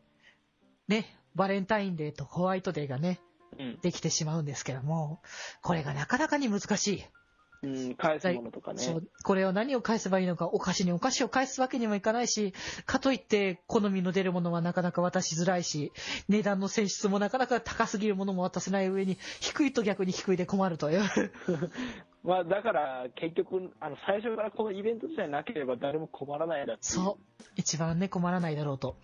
[0.88, 3.20] ね、バレンタインデーとホワイトデーがね、
[3.60, 3.80] うん。
[3.82, 5.22] できてしまうんですけども、
[5.62, 7.06] これがなかなかに難しい。
[7.64, 8.80] うん、返すものとかね。
[8.80, 12.54] そう、これを何を返せばいいのか、お菓子にお菓子を返すわけにもいかないし、
[12.86, 15.92] かといって好みの出るものはなかなか渡しづらいし、
[16.30, 21.02] 値段の選出もなかなか高すぎるものも渡せない上に、低いと逆に低いで困るという。
[22.24, 27.44] まあ、だから、結局、あの、最初からこのイベント自体なければ誰も困らないだそう。
[27.56, 28.98] 一番ね、困らないだろうと。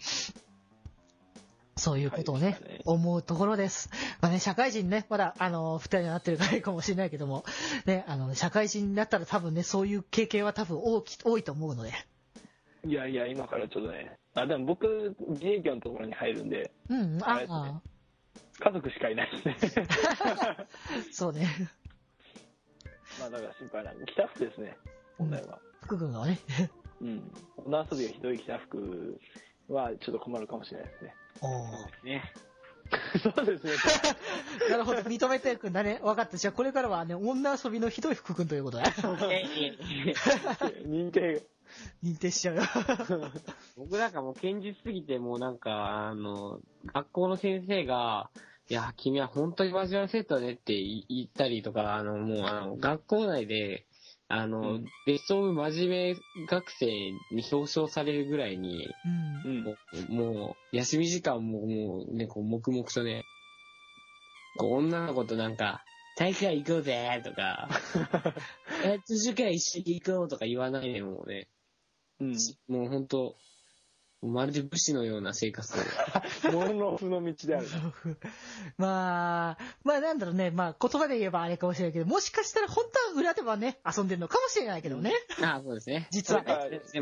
[1.75, 3.89] そういうことをね、はい思うところです。
[4.21, 7.45] まあね、社会人ね、まだ、あの、二人になってるからいいかもしれないけども、
[7.85, 11.93] ね、あの、社会人になったら多分ね、そういう経験は多分多き、多いと思うので。
[12.85, 14.17] いやいや、今からちょっとね。
[14.35, 17.81] あ、でも僕、自営業のところに入るんで、うん、あねあ、
[18.59, 19.87] 家族しかいないですね。
[21.11, 21.47] そうね。
[23.19, 23.95] まあ、だから心配ない。
[24.07, 24.77] 北福ですね、
[25.17, 25.59] 問題は。
[25.83, 26.39] 福君がね。
[27.01, 27.31] うん。
[27.65, 29.19] 女遊びがひどい北福
[29.69, 31.15] はちょっと困るかもしれないですね。
[31.41, 32.33] おーね。
[33.21, 33.73] そうですね。
[34.69, 35.99] なるほど、認めてくんだね。
[36.03, 36.37] 分かった。
[36.37, 38.83] じゃあこれからはね、女遊びのひどい福君ということで。
[40.85, 41.43] 認定。
[42.03, 42.63] 認定しちゃうよ。
[43.77, 46.59] 僕なんかもう堅実すぎて、もうなんか、あの、
[46.93, 48.29] 学校の先生が、
[48.69, 53.85] いや、君は本当に真面目な生徒だねって言言ったりとか、あの、もう、あの、学校内で、
[54.27, 58.87] あの、うんベストオブ真面目学生に表彰されるぐらいに、
[59.45, 59.51] うん。
[59.51, 59.75] うんも。
[60.09, 63.23] う、もう休み時間ももうね、こう、黙々とね、
[64.57, 65.83] こう、女の子となんか、
[66.17, 67.69] 大会行こうぜとか、
[68.85, 71.47] え、図書館一緒に行こうとか言わないでもうね、
[72.19, 72.35] うん。
[72.67, 73.35] もう本当
[74.27, 76.51] まるで武士のような生活を。
[76.51, 77.67] モノノフの道である。
[78.77, 80.51] まあ、まあなんだろうね。
[80.51, 85.13] まあ言葉で言えばあれかもしれないけど、もしかしたら本当は裏ではね、遊んでるのかもしれないけどね。
[85.41, 86.07] あそうですね。
[86.11, 86.61] 実はねら、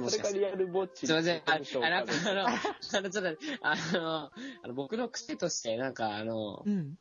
[0.10, 1.08] それかリアルぼっち。
[1.08, 1.42] すいません。
[1.46, 4.32] あ、あの、ああの、あの、あのちょっと、あの、
[4.64, 6.98] あの僕の癖として、なんか、あのう、ん。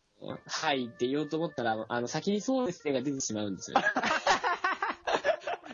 [0.46, 3.78] はいって言おうと思ったら、あの、先にそうですねが出てしまうんですよ。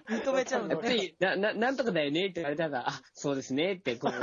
[0.09, 0.81] 認めちゃうんだね。
[0.83, 4.17] やっぱり、な、な、なんとかだよねって言われたら、あ、そうですねって、こう、 あ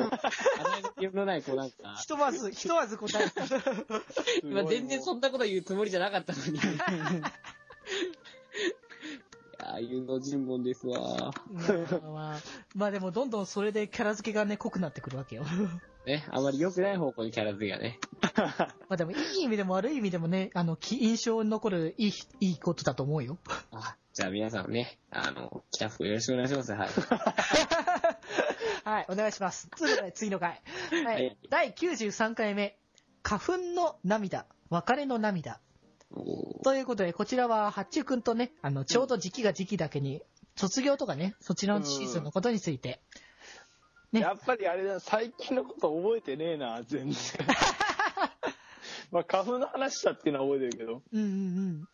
[1.01, 3.43] の、のない、こうなんか、ひとまず、ひとまず答えた。
[4.43, 6.53] 今全然そんなこと言うつもりじゃなかったのに。
[6.59, 6.61] い
[9.59, 11.33] やー、有能人文ですわ。
[11.51, 12.39] まあまあ、
[12.75, 15.45] まあでもどんどんそれでキャラ付けがね、濃くなってくるわけよ。
[16.05, 17.99] ね、あまり良くない方向にキャラ付けがね。
[18.89, 23.37] まあでもいい意味でも悪い意味でもね、あの、き印象に残るいい、いいことだと思うよ。
[23.71, 26.71] あ、じゃあ皆さんね、あの、キャフよろしくお願いします。
[26.71, 26.89] はい。
[28.85, 29.67] はい、お願いします。
[29.71, 30.61] ということで、次の回。
[31.03, 31.37] ははいい。
[31.49, 32.77] 第93回目、
[33.23, 35.59] 花粉の涙、別れの涙。
[36.63, 40.21] ということで、こちらは、八中くんとね、あの、ちょうど時期が時期だけに、
[40.55, 43.01] 卒業とかね、そちらのシーズンのことについて、
[44.11, 47.17] ねやっぱりあれだ、最近のこと覚えてねえな、全然。
[49.09, 51.29] まあ、花粉の話したっていうのは覚えてるけど、うんうんう
[51.71, 51.87] ん。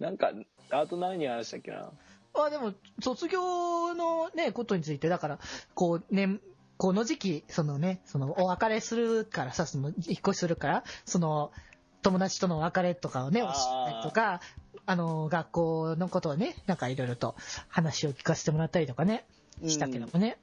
[0.00, 0.32] なんか、
[0.70, 1.90] あと何話したっけな？
[2.34, 5.38] あ、でも、卒業のね、ことについて、だから、
[5.74, 6.38] こうね、
[6.76, 11.50] この時期、そのね、その、お別れするからさ、その、引っ越しするから、その、
[12.02, 14.40] 友達とのお別れとかをね、教えたりとか、
[14.86, 17.34] あの、学校のことをね、なんかいろいろと
[17.68, 19.26] 話を聞かせてもらったりとかね、
[19.66, 20.38] したけどもね。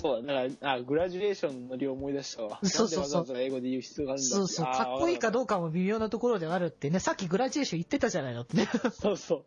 [0.00, 2.58] そうだ、だから、あ、グラジュエーションの量思い出したわ。
[2.62, 8.68] そうそうそうわざわざ英語で言う必要があるんだそうそう、かっこいいかどうかかも微妙なところではあるってね、さっきグラジュエーション言ってたじゃないのってね。
[8.92, 9.44] そうそう。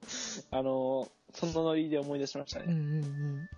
[0.51, 2.73] あの、そのノリで思い出しましたうんね。
[2.73, 3.49] うんうん。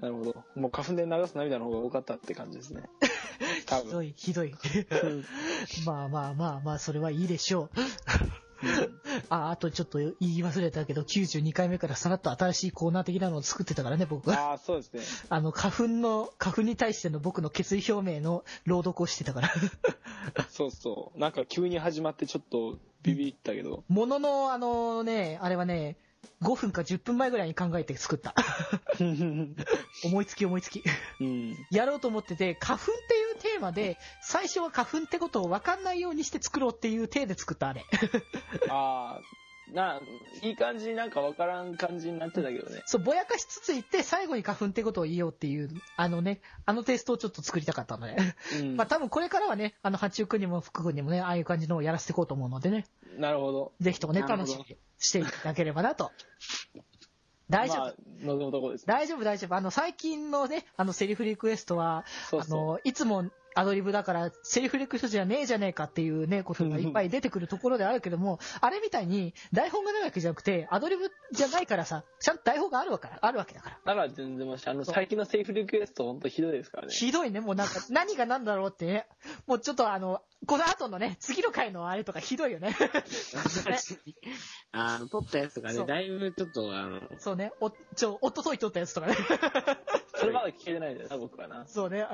[0.00, 0.60] なるほど。
[0.60, 2.82] もう花粉で流す涙の方が多かったって感じですね。
[3.64, 4.54] ひどい、ひどい。
[5.86, 7.70] まあまあまあまあ、それはいいでしょう。
[9.28, 14.50] あ、あとちょっと言い忘れたけど、92回目からさらっと新しいコーナー的なのを作ってたからね、僕は。
[14.50, 15.02] ああ、そうですね。
[15.28, 19.52] あの、花粉の、花粉に対しての僕の決意表明の朗読をしてたから。
[20.50, 21.18] そうそう。
[21.18, 23.84] なんか急に始まってちょっとビビったけど。
[23.88, 25.96] ものの、あのね、あれはね、
[26.42, 28.34] 5分か10分前ぐらいに考えて作った。
[30.04, 30.82] 思いつき思いつき。
[31.20, 31.56] うん。
[31.70, 33.23] やろうと思ってて、花粉って
[33.54, 37.84] テーマで、最初は花粉ってことを分かんないようにして作ろうっていう体で作ったあれ。
[38.68, 40.00] ああ、な、
[40.42, 42.82] いい感じになんかわからん感じになってたけどね。
[42.86, 48.16] そう、ぼやかしつつ言って、最後に花粉ってことを言おうっていう、あのね、あのテイストをちょっと作りたかったので。
[48.60, 48.76] うん。
[48.76, 52.86] まあ多分これからはね、あの、八中君にも福君にもね、ああいう感じのをやらせていこうと思うのでね、
[53.16, 53.72] なるほど。
[53.80, 56.10] ぜひともね、楽しみにしていただければなと。
[57.50, 58.92] 大丈夫、まあ、望むところですね。
[58.92, 59.54] 大丈夫、大丈夫。
[59.54, 62.60] あの、最近のね、あの、セリフリクエストは、そうそう。
[62.60, 73.78] あの、いつもアドリブだから、セリフリクエストじゃねえじゃねえかっていうね、ことがいっぱい出てくるところであるけども、あれみたいに台本がないわけじゃなくて、アドリブじゃないからさ、ちゃんと台本があるわけあるわけだから。
[73.84, 74.68] だから全然マシ。
[74.68, 76.92] あの、最近のセーフリクエストほんとひどいですからね。
[76.92, 79.06] ひどいね、もうなんか、何が何だろうってね。
[79.46, 82.76] もうちょっとあの、この後のね、次の回のあれとかひどいよね。
[84.72, 89.16] あの、撮ったやつとかね、だいぶちょっと、あの、そうね、お、ちょ、おととい撮ったやつとかね。
[90.16, 91.66] それまだ聞けてないんだよな、僕はな。
[91.66, 92.06] そうね。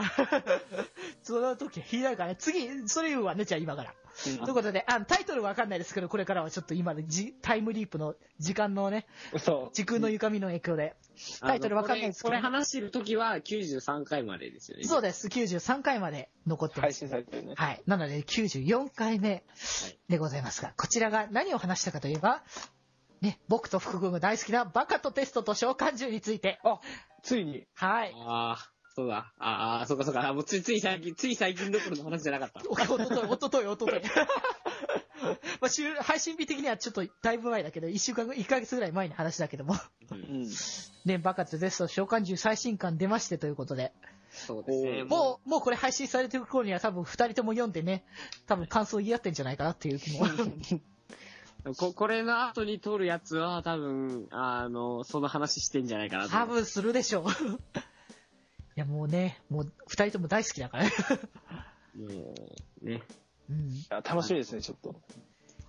[1.31, 2.37] その時ひどいからね。
[2.37, 3.91] 次、それ言うわね、じゃあ今から。
[3.91, 9.07] うんということで、あの、タイトルわかんないですけど、これからはちょっと今のじタイムリープの時間のね、
[9.39, 9.75] そう。
[9.75, 10.97] 時空の歪みの影響で。
[11.41, 14.85] タイトルわかんないですけどこれこれ話してる時は93回までですよね。
[14.85, 15.29] そうです。
[15.29, 16.99] 93回まで残ってま配す。
[16.99, 17.55] 信されてるね。
[17.57, 17.83] はい。
[17.87, 19.45] なので、94回目
[20.09, 22.43] でございますが、こちらが何を話したかといえば、
[23.21, 26.59] ね、僕と福君が大好きなバカとテストと召喚獣について。
[26.65, 26.81] あ、
[27.23, 27.67] ついに。
[27.75, 28.15] はい。
[28.17, 29.33] ああ、そうだ。
[29.39, 30.29] ああ、そうかそうか。
[30.29, 32.63] あもうついつい最近、つい最近どころの話じゃなかった。
[32.69, 34.03] おおととい、おととい、おととい。
[35.61, 39.75] まあ、週配信日的にはちょっとだいぶ前だけど、1週間後、1ヶ月ぐらい前の話だけども。
[40.11, 40.49] うん。
[41.05, 43.93] ね、バカとテスト召喚獣最新刊出ましてということで。
[44.31, 45.05] そうですね。
[45.05, 48.05] もう、もうこれ配信されてる頃には多分二人とも読んでね、
[48.47, 50.25] 多分感想言い合ってんじゃないかなっていう気も。
[51.65, 56.31] う、 こ、これの後に撮るやつは多分、あの、その話してんじゃないかなと。
[56.31, 57.25] 多分するでしょう。
[58.81, 60.91] いやもうね、もう二人とも大好きだからね。
[61.95, 62.35] も
[62.81, 63.03] う、ね。
[63.51, 63.69] うん。
[63.91, 64.99] 楽しみですね、ちょっと。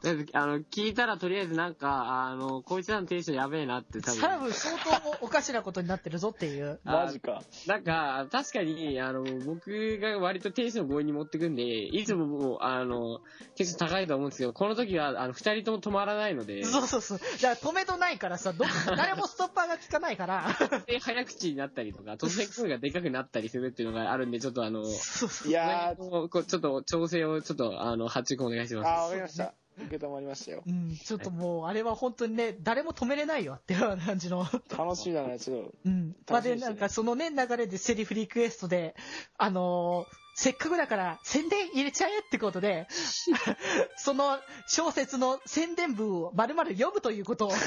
[0.04, 4.46] だってあの、聞いたらとりあえずなんか、あの、こいつらのテンションやべえなって多多分。
[4.46, 6.80] 分相当おかしなことになってるぞっていう。
[6.86, 7.44] あマジか。
[7.68, 13.20] なんか、確かに、あの、僕が割とテンション強引に持ってくんで、いつももう、あの、
[13.56, 17.20] テンション高いと思うんですけど、この時は、あの、二人とも止まらないので、そうそうそう。
[17.20, 18.66] だから止めとないからさ、ど
[18.98, 20.48] 誰もストッパーが効かないから。
[20.88, 28.88] で早口になったりとか、突然声がでかくなったりするっていうのがあるんで、ちょっとあの、そうそういやー、こうこうちょっと調整をちょっと、あの、発注お願いします。
[28.88, 29.54] あー、わかりました。
[29.78, 30.64] 受け止まりましたよ。
[30.66, 34.46] うん、ちょっともう、あれは本当にね、誰も止めれないよっていう感じの。
[34.78, 35.74] 楽しみだな、ちょっと。
[35.86, 36.16] うん。
[36.30, 38.96] まあ、で、なんかそのね、流れでセリフリクエストで、
[39.38, 42.88] あのーせっかくだから宣伝入れちゃえってことで、
[43.98, 47.52] その小説の宣伝文を丸々読むということを、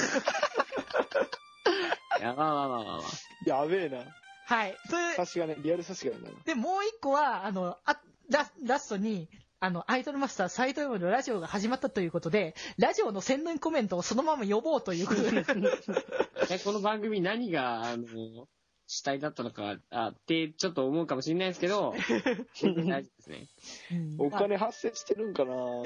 [2.19, 3.01] いや、まあまあまあまあまあ。
[3.47, 3.99] やべえな。
[4.47, 4.77] はい。
[4.89, 6.31] それ差しがね、リアル差しがね。
[6.45, 8.01] で、もう一個は、あの、あ
[8.31, 9.29] ララストに、
[9.65, 15.31] あの、アイドルマスター斎藤山のラジオが始まったということで、ラジオの宣伝コメントをそのまま読もうということで、
[16.53, 18.47] えこの番組何が、あの、
[18.87, 21.95] 主体だったのか、あって、ちょっと思うかもしれないですけど、
[22.61, 23.49] 大丈夫ですね。
[23.93, 25.83] うんお金発生してるんかな No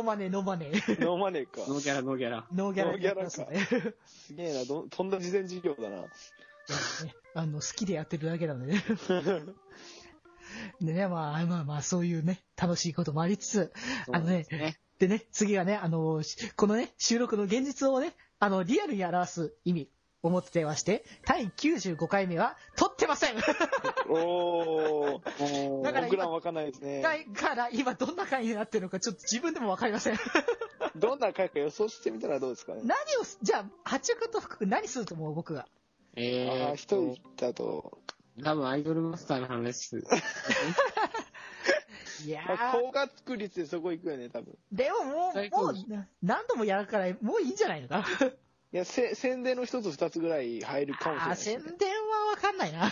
[0.00, 1.60] money、no money。No money か。
[1.68, 2.46] ノーギャラ、ノーギャラ。
[2.50, 6.00] ノーギャラノーギャラかですげえな、どとんだ慈善事業だな。
[6.00, 6.08] ね
[7.34, 8.84] あの、好きでやってるだけなのでね。
[10.80, 13.72] でね、まあまあまあ、そういうね、楽しいこともありつつ、
[14.12, 19.88] あのねですね次はね、あの、しこのね、収録の現実をね、あの、リアルに表す意味
[20.22, 23.36] を持ってまして、第95回目は、撮ってません
[24.08, 25.82] おー。
[25.82, 27.02] だから僕らもわかんないですね。
[27.02, 30.16] 回から今どんな回になってるのかちょっと自分でもわかりません。
[30.96, 32.82] どんな回か予想してみたらどうですかね。
[32.84, 35.62] 何をす、じゃあ、八中君と福君何すると思う僕が？
[35.62, 35.68] あ
[36.16, 37.98] えー、あ、一人だと、
[38.42, 39.98] 多分アイドルマスターの話す。
[42.26, 44.56] いやまあ、ー、高確率でそこ行くよね、多分。
[44.72, 45.74] でももう、もう、
[46.22, 48.04] 何度もやるから、もういいんじゃないのか
[48.72, 52.88] いや、せ宣伝の一つ二つぐらい入るかもしれあー、ないですね、宣伝はわかんないな。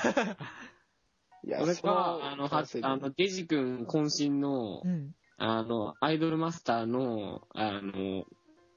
[1.45, 5.15] いや、それそのか、あの、はあの、デジ君渾身のう、ん。
[5.39, 8.25] あの、アイドルマスターの、あの、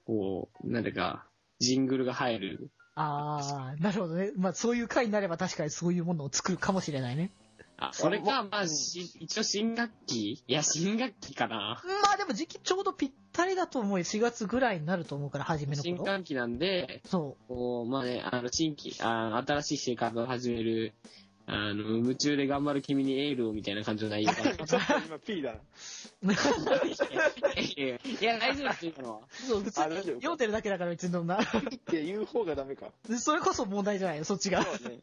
[0.05, 1.27] こう、なんだか、
[1.59, 2.71] ジングルが入る。
[2.95, 4.31] ああ、なるほどね。
[4.37, 7.31] まあ、そういう回になれば確かにそういうものを作るかもしれないね。
[7.77, 10.43] あ、それか、まあ、し一応新学期？
[10.47, 11.81] いや、新学期かな。
[12.03, 14.05] まあでも時期ちょうどぴったりだと思うよ。
[14.05, 16.05] 4月ぐらいになると思うから、初めの新頃。
[16.05, 20.93] 歓期なんで、そこう、まあね、あの、新規、あの新しい生活を始める、
[21.47, 24.51] あの、夢中で頑張る君にエールをみたいな感じの内容かな。
[24.65, 25.53] ちょっと今 P だ
[26.23, 26.33] な。
[26.33, 26.37] い
[27.77, 29.19] やいやいや、大丈夫ですよ、今のは。
[29.19, 29.45] う。
[29.47, 31.39] そう、普通にあ大丈夫読んでるだけだから別にそんな。
[31.41, 31.45] っ
[31.85, 32.87] て言う方がダメか。
[33.19, 34.17] それこそ問題じゃない？
[34.17, 34.63] よ、そっちが。
[34.63, 34.99] そうね。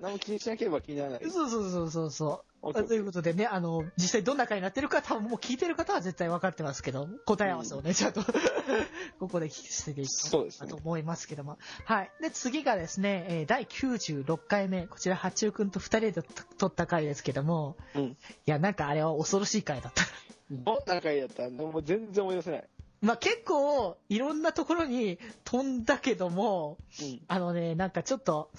[0.00, 1.30] 何も気にしなければ気にならない。
[1.30, 8.22] そうそうそうそうそということでね、あの、実際どんな回になってるか多分もう聞いてる方は絶対分かってますけど、答え合わせをね、ちゃんと
[9.18, 11.58] ここで聞かせていきたいと思いますけども。
[11.86, 12.10] はい。
[12.20, 16.22] で、次がですね、えー第96回目、こちら、八中くんと二人で
[16.58, 18.02] 撮った回ですけども、うん。
[18.02, 20.04] いや、なんかあれは恐ろしい回だった。
[20.50, 22.68] どんな回やったんもう全然思い出せない。
[23.00, 27.20] まあ結構、いろんなところに飛んだけども、うん。
[27.26, 28.50] あのね、なんかちょっと、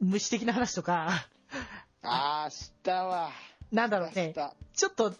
[0.00, 1.28] 虫的な話とか、
[2.02, 3.30] あー、知ったわ。
[3.70, 4.34] なんだろうね。
[4.74, 5.14] ちょっと、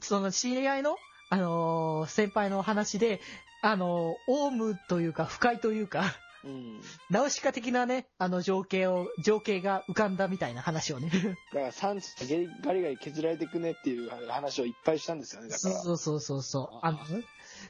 [0.00, 0.96] その知り合いの、
[1.30, 3.20] あのー先輩の話で、
[3.62, 6.04] あのーオウムというか、不快というか、
[6.44, 6.80] うん。
[7.10, 11.10] ナウシカ的なね、あの情景を、情景が浮かんだみたいな話をね。
[11.52, 12.14] だから産地
[12.46, 15.48] がガリガリ削られていくねっていう話をいっぱいしたんですよね。
[15.48, 15.74] だから。
[15.74, 16.78] そうそうそうそう。
[16.82, 16.98] あの、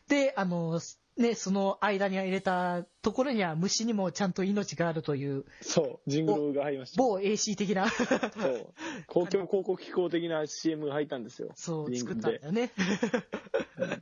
[0.08, 0.78] で、あの、
[1.16, 6.10] ね、その間に入れたところには虫にもちゃんと命があるという、そう。
[6.10, 7.02] ジングルが入りました。
[7.02, 8.74] 某 AC 的な、そう。
[9.06, 11.52] 公共広告機構的な CM が入ったんですよ。
[11.54, 12.70] そう、作ったんだよね。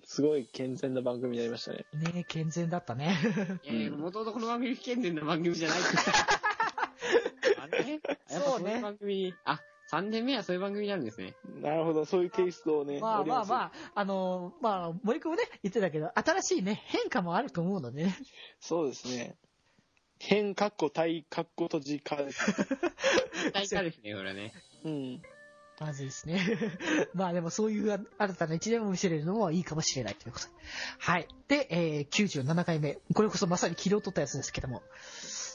[0.04, 1.86] すごい健全な番組になりましたね。
[2.14, 3.16] ね健全だったね。
[3.62, 5.78] いやいや、もともとこの番組不健全な番組じゃない。
[7.60, 9.60] あれやっぱそうねそういう番組に、あ、
[9.98, 11.34] 3年目はそういう番組になるんですね。
[11.62, 12.04] なるほど。
[12.04, 12.98] そういうテイストをね。
[13.00, 13.44] まあまああ。
[13.44, 18.16] まあ、あの、まあ、森くんもね、言ってたけど、新しいね、変化もあると思うのでね。
[18.60, 19.36] そうですね。
[20.18, 22.40] 変、かっこ、対、かっこ、閉じ、かです。
[23.52, 24.52] 大化ですね、これはね。
[24.84, 25.22] うん。
[25.80, 26.40] まずいですね。
[27.14, 30.52] まあでもそういう新たな一年を見せれるのもいいかもしれないということで。
[30.98, 31.28] はい。
[31.48, 33.00] で、えー、97回目。
[33.12, 34.82] これこそまさに昨日撮ったやつですけども。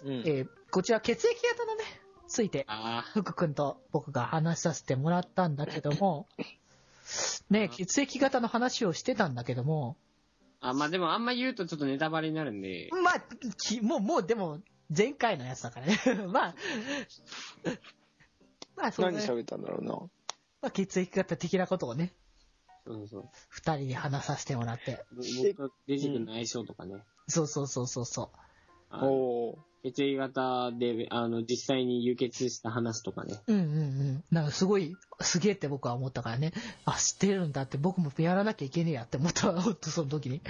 [0.04, 0.14] うん。
[0.26, 1.84] えー、こちら血液型のね、
[2.30, 6.28] ついて、あ福くんと僕が話させてもらったんだけども、
[7.50, 9.98] ね、血液型の話をしてたんだけども、
[10.62, 10.70] あ。
[10.70, 13.24] あ、まあでもあんま言うとちょっとネタバレになるんで、まあ、
[13.58, 14.62] きもう、もうでも、
[14.96, 16.00] 前回のやつだからね。
[16.32, 16.56] まあ、
[18.76, 19.26] まあ、そう何ね。
[19.26, 19.94] 喋ったんだろうな。
[20.62, 22.14] まあ、血液型的なことをね、
[22.86, 23.30] そうそうそう。
[23.50, 25.06] 二人に話させてもらって。
[25.12, 27.04] ぼ僕とデジ君の相性とかね。
[27.28, 28.32] そうそうそうそうそ
[28.92, 28.96] う。
[29.06, 29.69] おー。
[29.84, 33.40] 血液型で、あの、実際に輸血した話とかね。
[33.48, 34.24] うんうんうん。
[34.30, 36.52] なんかすごい、すげえって僕は思ったからね。
[36.86, 40.42] あ、知ってるんだって僕もやらなきゃいけねえやって思ったわ、ほんとその時に。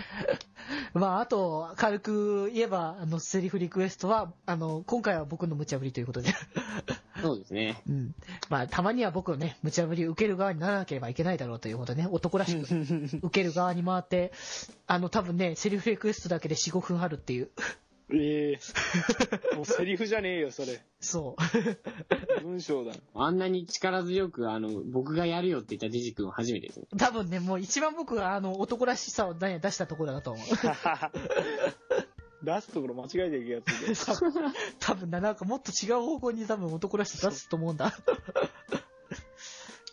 [0.93, 6.33] まあ、あと、軽く言えば、あの、セリフリクエストは、あの、今回は僕の無茶ぶりということで。
[7.21, 7.83] そうですね。
[7.87, 8.15] うん。
[8.49, 12.63] まあ、たまには僕のね、無茶ぶり受ける側にならなければいけないだろうということでね、男らしく
[13.21, 14.31] 受ける側に回って、
[14.87, 17.51] あの、多分ね、セリフリクエストだけで4、5分あるっていう。
[18.11, 18.59] ええ
[19.55, 20.81] もうセリフじゃねえよ、それ。
[20.99, 21.35] そ
[22.39, 22.41] う。
[22.41, 22.93] 文章だ。
[23.13, 26.87] あんなに力強く、あの、僕がやるよって言ったデジ君は初めてですね。
[26.97, 30.47] 多分ね、もう一番僕があの、男らしさを出したところだと思う。
[32.41, 33.93] 出すところ間違えていくやつで。
[34.13, 37.95] 多分多分な、なんかもっと違う方向に多分男らしさ出すと思うんだ。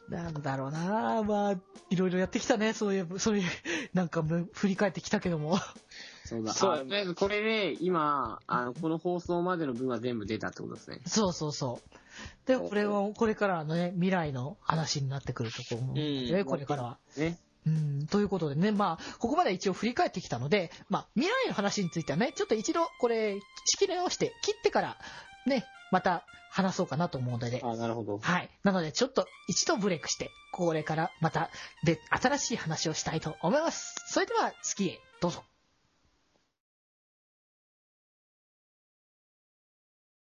[0.08, 1.54] なんだろうなまあ、
[1.90, 3.44] いろいろやってきたね、そういう、そういう、
[3.92, 5.58] なんかむ振り返ってきたけども。
[6.26, 6.52] そうだ。
[6.52, 11.00] そうあとりあえずこれで、今、あの、この放送までの分は全部出たってことですね。
[11.06, 12.48] そうそうそう。
[12.48, 16.98] で、これは、これからのね、未来の話になってくると思うので、うんこれからは。
[17.16, 17.38] ね。
[17.66, 24.96] うん、ということでね、まあ、ここまで一応振り返ってきたので、まあ、未来の話についてはね、ちょっと一度、これ、仕切り直して、切ってから、
[25.46, 28.18] ね、また話そうかなと思うので、あ、なるほど。
[28.18, 28.48] はい。
[28.62, 31.50] なので、ちょっと一度ブレイクして、これからまた、
[31.84, 33.96] で、新しい話をしたいと思います。
[34.06, 35.42] それでは、次へ、どうぞ。